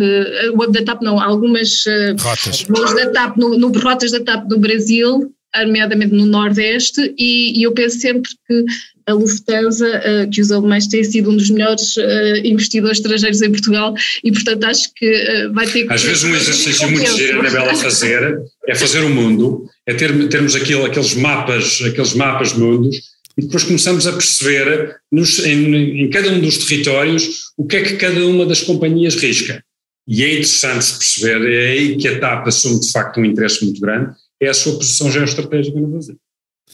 o 0.52 0.59
web 0.59 0.72
da 0.72 0.85
TAP 0.85 1.02
não, 1.02 1.20
algumas 1.20 1.85
rotas, 2.20 2.94
da 2.94 3.11
TAP, 3.11 3.37
no, 3.37 3.59
no, 3.59 3.72
rotas 3.78 4.12
da 4.12 4.20
TAP 4.20 4.48
no 4.48 4.59
Brasil, 4.59 5.33
nomeadamente 5.56 6.14
no 6.14 6.26
Nordeste, 6.26 7.14
e, 7.18 7.58
e 7.58 7.62
eu 7.62 7.72
penso 7.72 7.98
sempre 7.98 8.30
que 8.46 8.64
a 9.06 9.12
Lufthansa, 9.12 9.86
uh, 9.86 10.30
que 10.30 10.40
os 10.40 10.50
alemães 10.52 10.86
têm 10.86 11.02
sido 11.02 11.30
um 11.30 11.36
dos 11.36 11.50
melhores 11.50 11.96
uh, 11.96 12.36
investidores 12.44 12.98
estrangeiros 12.98 13.42
em 13.42 13.50
Portugal 13.50 13.94
e, 14.22 14.30
portanto, 14.30 14.64
acho 14.64 14.92
que 14.94 15.06
uh, 15.06 15.52
vai 15.52 15.66
ter 15.66 15.86
que. 15.86 15.92
Às 15.92 16.02
vezes, 16.02 16.22
um 16.22 16.34
exercício 16.34 16.90
muito 16.90 17.16
giro, 17.16 17.40
Anabela, 17.40 17.72
a 17.72 17.74
fazer 17.74 18.40
é 18.68 18.74
fazer 18.74 19.00
o 19.00 19.10
mundo, 19.10 19.68
é 19.86 19.94
ter, 19.94 20.28
termos 20.28 20.54
aquilo, 20.54 20.84
aqueles 20.84 21.14
mapas, 21.14 21.82
aqueles 21.84 22.14
mapas 22.14 22.52
mundos 22.52 22.96
e 23.36 23.42
depois 23.42 23.64
começamos 23.64 24.06
a 24.06 24.12
perceber 24.12 24.96
nos, 25.10 25.38
em, 25.44 26.02
em, 26.02 26.10
cada 26.10 26.30
um 26.30 26.40
dos 26.40 26.58
territórios 26.58 27.52
o 27.56 27.66
que 27.66 27.76
é 27.76 27.82
que 27.82 27.96
cada 27.96 28.24
uma 28.26 28.46
das 28.46 28.60
companhias 28.62 29.16
risca. 29.16 29.62
E 30.06 30.22
é 30.24 30.32
interessante 30.32 30.98
perceber, 30.98 31.52
é 31.52 31.70
aí 31.70 31.96
que 31.96 32.08
a 32.08 32.18
TAP 32.18 32.48
assume 32.48 32.80
de 32.80 32.90
facto 32.90 33.20
um 33.20 33.24
interesse 33.24 33.64
muito 33.64 33.80
grande, 33.80 34.12
é 34.40 34.48
a 34.48 34.55
sua 34.55 34.74
posição 34.74 35.11
geoestratégica 35.11 35.79
no 35.79 35.88
Brasil. 35.88 36.16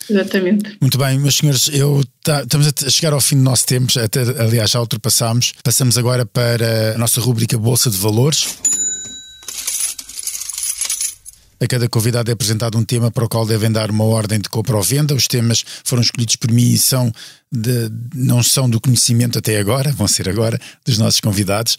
Exatamente. 0.09 0.77
Muito 0.81 0.99
bem, 0.99 1.19
meus 1.19 1.37
senhores, 1.37 1.69
eu 1.73 2.03
tá, 2.23 2.43
estamos 2.43 2.69
a 2.69 2.91
chegar 2.91 3.13
ao 3.13 3.21
fim 3.21 3.37
do 3.37 3.43
nosso 3.43 3.67
tempo, 3.67 3.87
até, 3.99 4.21
aliás, 4.21 4.71
já 4.71 4.81
ultrapassámos. 4.81 5.55
Passamos 5.65 5.99
agora 5.99 6.25
para 6.25 6.95
a 6.95 6.99
nossa 6.99 7.21
rúbrica 7.21 7.59
Bolsa 7.59 7.91
de 7.91 7.97
Valores. 7.97 8.59
A 11.59 11.67
cada 11.67 11.89
convidado 11.89 12.31
é 12.31 12.35
apresentado 12.35 12.77
um 12.77 12.85
tema 12.85 13.11
para 13.11 13.25
o 13.25 13.29
qual 13.29 13.47
devem 13.47 13.73
dar 13.73 13.91
uma 13.91 14.05
ordem 14.05 14.39
de 14.39 14.49
compra 14.49 14.77
ou 14.77 14.83
venda. 14.83 15.15
Os 15.15 15.27
temas 15.27 15.65
foram 15.85 16.03
escolhidos 16.03 16.37
por 16.37 16.51
mim 16.51 16.71
e 16.71 16.77
são 16.77 17.11
de, 17.51 17.91
não 18.15 18.43
são 18.43 18.69
do 18.69 18.79
conhecimento 18.79 19.39
até 19.39 19.59
agora, 19.59 19.91
vão 19.91 20.07
ser 20.07 20.29
agora, 20.29 20.61
dos 20.85 20.99
nossos 20.99 21.19
convidados. 21.19 21.79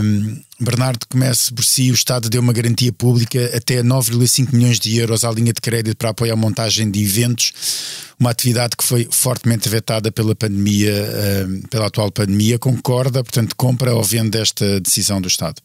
Um, 0.00 0.40
Bernardo, 0.60 1.04
comece 1.08 1.52
por 1.52 1.64
si. 1.64 1.90
O 1.90 1.94
Estado 1.94 2.30
deu 2.30 2.40
uma 2.40 2.52
garantia 2.52 2.92
pública 2.92 3.50
até 3.56 3.82
9,5 3.82 4.52
milhões 4.52 4.78
de 4.78 4.96
euros 4.96 5.24
à 5.24 5.32
linha 5.32 5.52
de 5.52 5.60
crédito 5.60 5.96
para 5.96 6.10
apoiar 6.10 6.34
a 6.34 6.36
montagem 6.36 6.88
de 6.88 7.02
eventos, 7.02 7.52
uma 8.20 8.30
atividade 8.30 8.76
que 8.76 8.84
foi 8.84 9.08
fortemente 9.10 9.68
vetada 9.68 10.12
pela 10.12 10.36
pandemia, 10.36 10.94
um, 11.48 11.62
pela 11.62 11.86
atual 11.86 12.12
pandemia. 12.12 12.56
Concorda, 12.56 13.24
portanto, 13.24 13.56
compra 13.56 13.92
ou 13.96 14.04
vende 14.04 14.38
esta 14.38 14.80
decisão 14.80 15.20
do 15.20 15.26
Estado? 15.26 15.60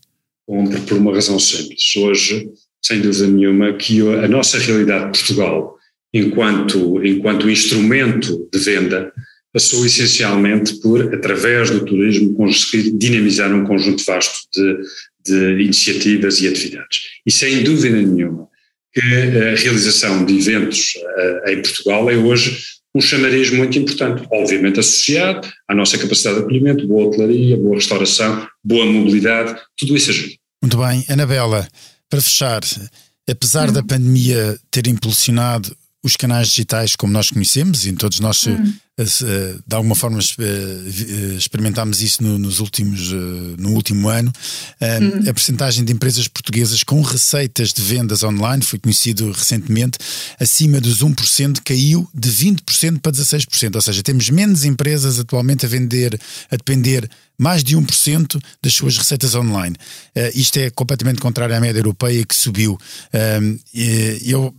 Compra 0.47 0.80
por 0.80 0.97
uma 0.97 1.13
razão 1.13 1.38
simples. 1.38 1.95
Hoje 1.97 2.50
sem 2.83 3.01
dúvida 3.01 3.27
nenhuma, 3.27 3.73
que 3.73 4.01
a 4.01 4.27
nossa 4.27 4.57
realidade 4.59 5.11
de 5.11 5.19
Portugal, 5.19 5.75
enquanto, 6.13 7.03
enquanto 7.05 7.49
instrumento 7.49 8.47
de 8.51 8.59
venda, 8.59 9.11
passou 9.53 9.85
essencialmente 9.85 10.75
por, 10.81 11.13
através 11.13 11.69
do 11.69 11.83
turismo, 11.83 12.33
conseguir 12.33 12.91
dinamizar 12.91 13.53
um 13.53 13.65
conjunto 13.65 14.03
vasto 14.05 14.47
de, 14.53 14.77
de 15.25 15.63
iniciativas 15.63 16.39
e 16.41 16.47
atividades. 16.47 16.99
E 17.25 17.31
sem 17.31 17.63
dúvida 17.63 17.97
nenhuma 17.97 18.47
que 18.93 19.01
a 19.01 19.55
realização 19.55 20.25
de 20.25 20.37
eventos 20.37 20.95
uh, 20.95 21.49
em 21.49 21.61
Portugal 21.61 22.09
é 22.09 22.15
hoje 22.15 22.57
um 22.95 23.01
chamariz 23.01 23.51
muito 23.51 23.77
importante, 23.77 24.25
obviamente 24.31 24.79
associado 24.79 25.47
à 25.67 25.75
nossa 25.75 25.97
capacidade 25.97 26.37
de 26.37 26.43
acolhimento, 26.43 26.87
boa 26.87 27.07
hotelaria, 27.07 27.55
boa 27.55 27.75
restauração, 27.75 28.47
boa 28.63 28.85
mobilidade, 28.85 29.55
tudo 29.77 29.95
isso 29.95 30.09
ajuda. 30.09 30.33
Muito 30.63 30.77
bem. 30.77 31.05
Anabela, 31.07 31.67
para 32.09 32.21
fechar, 32.21 32.61
apesar 33.29 33.71
da 33.71 33.83
pandemia 33.83 34.59
ter 34.71 34.87
impulsionado 34.87 35.75
os 36.03 36.15
canais 36.15 36.49
digitais 36.49 36.95
como 36.95 37.11
nós 37.11 37.29
conhecemos, 37.29 37.85
e 37.85 37.93
todos 37.93 38.19
nós 38.19 38.45
hum. 38.47 38.73
Eh, 38.99 39.60
de 39.67 39.75
alguma 39.75 39.93
forma 39.93 40.17
eh, 40.19 40.43
eh, 40.43 41.36
experimentámos 41.38 42.01
isso 42.01 42.23
no, 42.23 42.39
nos 42.39 42.60
últimos, 42.60 43.12
no 43.57 43.73
último 43.73 44.10
ano. 44.10 44.33
Hum. 44.81 45.29
A 45.29 45.33
percentagem 45.33 45.86
de 45.86 45.93
empresas 45.93 46.27
portuguesas 46.27 46.81
com 46.81 47.01
receitas 47.01 47.73
de 47.73 47.81
vendas 47.83 48.23
online, 48.23 48.63
foi 48.63 48.79
conhecido 48.79 49.31
recentemente, 49.31 49.99
acima 50.39 50.81
dos 50.81 51.03
1%, 51.03 51.62
caiu 51.63 52.10
de 52.12 52.29
20% 52.29 52.99
para 52.99 53.12
16%. 53.12 53.75
Ou 53.75 53.81
seja, 53.81 54.01
temos 54.01 54.31
menos 54.31 54.65
empresas 54.65 55.19
atualmente 55.19 55.67
a 55.67 55.69
vender, 55.69 56.19
a 56.49 56.55
depender 56.55 57.07
mais 57.38 57.63
de 57.63 57.77
1% 57.77 58.41
das 58.62 58.73
suas 58.73 58.97
receitas 58.97 59.36
online. 59.36 59.75
Uh, 60.15 60.31
isto 60.33 60.57
é 60.57 60.71
completamente 60.71 61.19
contrário 61.21 61.55
à 61.55 61.60
média 61.60 61.79
europeia 61.79 62.25
que 62.25 62.36
subiu. 62.36 62.73
Uh, 63.13 63.60
eu 64.25 64.53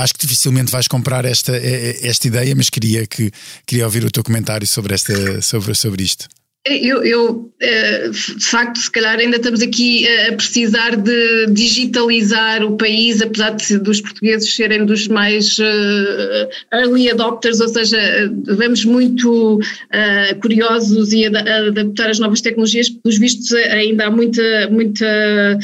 acho 0.00 0.14
que 0.14 0.20
dificilmente 0.20 0.70
vais 0.70 0.86
comprar 0.86 1.24
esta, 1.24 1.52
esta 1.56 2.28
ideia, 2.28 2.54
mas 2.54 2.70
queria 2.70 3.06
que 3.06 3.32
Queria 3.72 3.86
ouvir 3.86 4.04
o 4.04 4.10
teu 4.10 4.22
comentário 4.22 4.66
sobre, 4.66 4.94
esta, 4.94 5.40
sobre, 5.40 5.74
sobre 5.74 6.02
isto. 6.02 6.28
Eu, 6.64 7.02
eu, 7.02 7.52
eh, 7.60 8.08
de 8.08 8.44
facto, 8.44 8.78
se 8.78 8.88
calhar 8.88 9.18
ainda 9.18 9.36
estamos 9.36 9.60
aqui 9.62 10.06
a 10.28 10.32
precisar 10.34 10.94
de 10.94 11.46
digitalizar 11.48 12.64
o 12.64 12.76
país, 12.76 13.20
apesar 13.20 13.50
de, 13.50 13.78
dos 13.78 14.00
portugueses 14.00 14.54
serem 14.54 14.86
dos 14.86 15.08
mais 15.08 15.58
uh, 15.58 16.48
early 16.72 17.10
adopters, 17.10 17.58
ou 17.60 17.66
seja, 17.66 17.98
vamos 18.46 18.84
muito 18.84 19.58
curiosos 20.40 21.12
e 21.12 21.26
adaptar 21.26 22.10
as 22.10 22.20
novas 22.20 22.40
tecnologias, 22.40 22.88
pelos 22.88 23.18
vistos 23.18 23.52
ainda 23.52 24.06
há 24.06 24.10
muita, 24.10 24.68
muita 24.70 25.58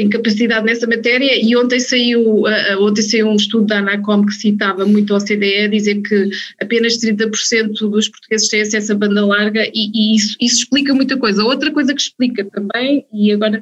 incapacidade 0.00 0.64
nessa 0.64 0.86
matéria. 0.86 1.38
E 1.38 1.54
ontem 1.54 1.80
saiu, 1.80 2.44
ontem 2.80 3.02
saiu 3.02 3.28
um 3.28 3.36
estudo 3.36 3.66
da 3.66 3.78
Anacom 3.78 4.24
que 4.24 4.32
citava 4.32 4.86
muito 4.86 5.12
a 5.12 5.18
OCDE, 5.18 5.68
dizer 5.68 6.00
que 6.00 6.30
apenas 6.62 6.96
30% 6.98 7.90
dos 7.90 8.08
portugueses 8.08 8.48
têm 8.48 8.62
acesso 8.62 8.92
a 8.92 8.94
banda 8.96 9.24
larga 9.24 9.70
e 9.74 9.97
e 9.98 10.14
isso, 10.14 10.36
isso 10.40 10.58
explica 10.58 10.94
muita 10.94 11.16
coisa. 11.16 11.44
Outra 11.44 11.72
coisa 11.72 11.92
que 11.92 12.00
explica 12.00 12.44
também, 12.44 13.04
e 13.12 13.32
agora 13.32 13.60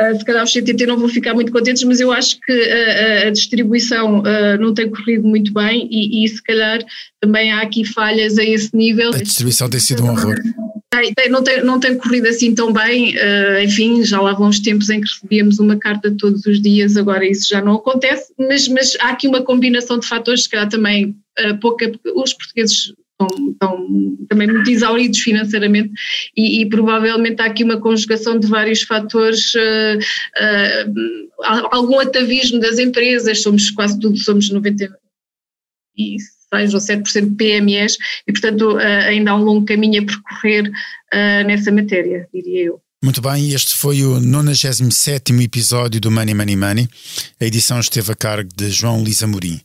Uh, 0.00 0.18
se 0.18 0.24
calhar 0.24 0.42
os 0.42 0.52
CTT 0.52 0.86
não 0.86 0.98
vão 0.98 1.08
ficar 1.08 1.34
muito 1.34 1.52
contentes, 1.52 1.84
mas 1.84 2.00
eu 2.00 2.10
acho 2.10 2.40
que 2.40 2.52
uh, 2.52 3.28
a 3.28 3.30
distribuição 3.30 4.20
uh, 4.20 4.58
não 4.58 4.74
tem 4.74 4.90
corrido 4.90 5.22
muito 5.22 5.52
bem 5.52 5.88
e, 5.88 6.24
e, 6.24 6.28
se 6.28 6.42
calhar 6.42 6.80
também 7.20 7.52
há 7.52 7.60
aqui 7.60 7.84
falhas 7.84 8.36
a 8.36 8.42
esse 8.42 8.76
nível. 8.76 9.10
A 9.14 9.22
distribuição 9.22 9.70
tem 9.70 9.78
sido 9.78 10.02
um 10.02 10.10
horror. 10.10 10.34
Tem, 10.90 11.14
tem, 11.14 11.28
não, 11.28 11.44
tem, 11.44 11.64
não 11.64 11.78
tem 11.78 11.96
corrido 11.96 12.26
assim 12.26 12.52
tão 12.54 12.72
bem, 12.72 13.14
enfim, 13.64 14.04
já 14.04 14.20
lá 14.20 14.32
vão 14.32 14.48
os 14.48 14.60
tempos 14.60 14.90
em 14.90 15.00
que 15.00 15.08
recebíamos 15.08 15.58
uma 15.58 15.76
carta 15.76 16.14
todos 16.16 16.46
os 16.46 16.62
dias, 16.62 16.96
agora 16.96 17.26
isso 17.26 17.48
já 17.48 17.60
não 17.60 17.74
acontece, 17.74 18.32
mas, 18.38 18.68
mas 18.68 18.96
há 19.00 19.08
aqui 19.08 19.26
uma 19.26 19.42
combinação 19.42 19.98
de 19.98 20.06
fatores, 20.06 20.44
se 20.44 20.48
calhar 20.48 20.68
também 20.68 21.16
pouca, 21.60 21.90
os 22.14 22.32
portugueses 22.32 22.92
estão, 23.26 23.50
estão 23.50 24.16
também 24.28 24.48
muito 24.48 24.70
exauridos 24.70 25.20
financeiramente 25.20 25.90
e, 26.36 26.60
e, 26.62 26.68
provavelmente 26.68 27.40
há 27.40 27.46
aqui 27.46 27.64
uma 27.64 27.80
conjugação 27.80 28.38
de 28.38 28.46
vários 28.46 28.82
fatores, 28.82 29.54
uh, 29.54 29.98
uh, 29.98 31.64
algum 31.70 31.98
atavismo 32.00 32.60
das 32.60 32.78
empresas, 32.78 33.40
somos 33.42 33.70
quase 33.70 33.98
tudo, 33.98 34.18
somos 34.18 34.50
96 34.50 36.74
ou 36.74 36.80
7% 36.80 37.30
de 37.30 37.36
PMEs 37.36 37.96
e 38.26 38.32
portanto 38.32 38.72
uh, 38.72 38.78
ainda 38.78 39.30
há 39.30 39.36
um 39.36 39.44
longo 39.44 39.64
caminho 39.66 40.02
a 40.02 40.06
percorrer 40.06 40.70
nessa 41.46 41.70
matéria, 41.70 42.28
diria 42.34 42.64
eu. 42.64 42.82
Muito 43.04 43.20
bem, 43.20 43.52
este 43.52 43.74
foi 43.74 44.02
o 44.02 44.18
97 44.18 45.30
episódio 45.44 46.00
do 46.00 46.10
Money 46.10 46.34
Money 46.34 46.56
Money. 46.56 46.88
A 47.38 47.44
edição 47.44 47.78
esteve 47.78 48.10
a 48.10 48.16
cargo 48.16 48.48
de 48.56 48.70
João 48.70 49.04
Lisa 49.04 49.26
Morim. 49.26 49.60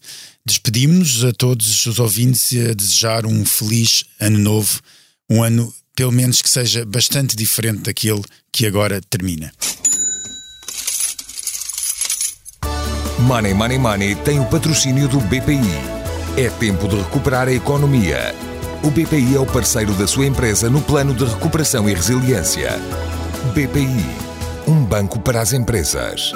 Despedimos-nos 0.50 1.26
a 1.26 1.32
todos 1.32 1.86
os 1.86 2.00
ouvintes 2.00 2.52
e 2.54 2.72
a 2.72 2.74
desejar 2.74 3.24
um 3.24 3.45
feliz 3.45 4.04
ano 4.20 4.39
novo, 4.39 4.80
um 5.30 5.43
ano 5.43 5.72
pelo 5.95 6.12
menos 6.12 6.41
que 6.41 6.50
seja 6.50 6.84
bastante 6.84 7.36
diferente 7.36 7.84
daquele 7.84 8.24
que 8.52 8.66
agora 8.66 9.00
termina. 9.12 9.52
Money 13.20 13.54
Money 13.54 13.78
Money 13.78 14.16
tem 14.16 14.39
o 14.39 14.45
patrocínio 14.45 15.08
do 15.08 15.20
BPI. 15.20 15.60
É 16.36 16.50
tempo 16.50 16.88
de 16.88 16.95
recuperar 16.95 17.47
a 17.47 17.54
economia. 17.54 18.34
O 18.84 18.89
BPI 18.89 19.36
é 19.36 19.39
o 19.39 19.45
parceiro 19.45 19.93
da 19.93 20.08
sua 20.08 20.26
empresa 20.26 20.68
no 20.68 20.82
plano 20.82 21.14
de 21.14 21.26
recuperação 21.26 21.88
e 21.88 21.93
resiliência. 21.93 22.72
BPI, 23.54 24.04
um 24.68 24.84
banco 24.84 25.20
para 25.20 25.41
as 25.41 25.54
empresas. 25.54 26.34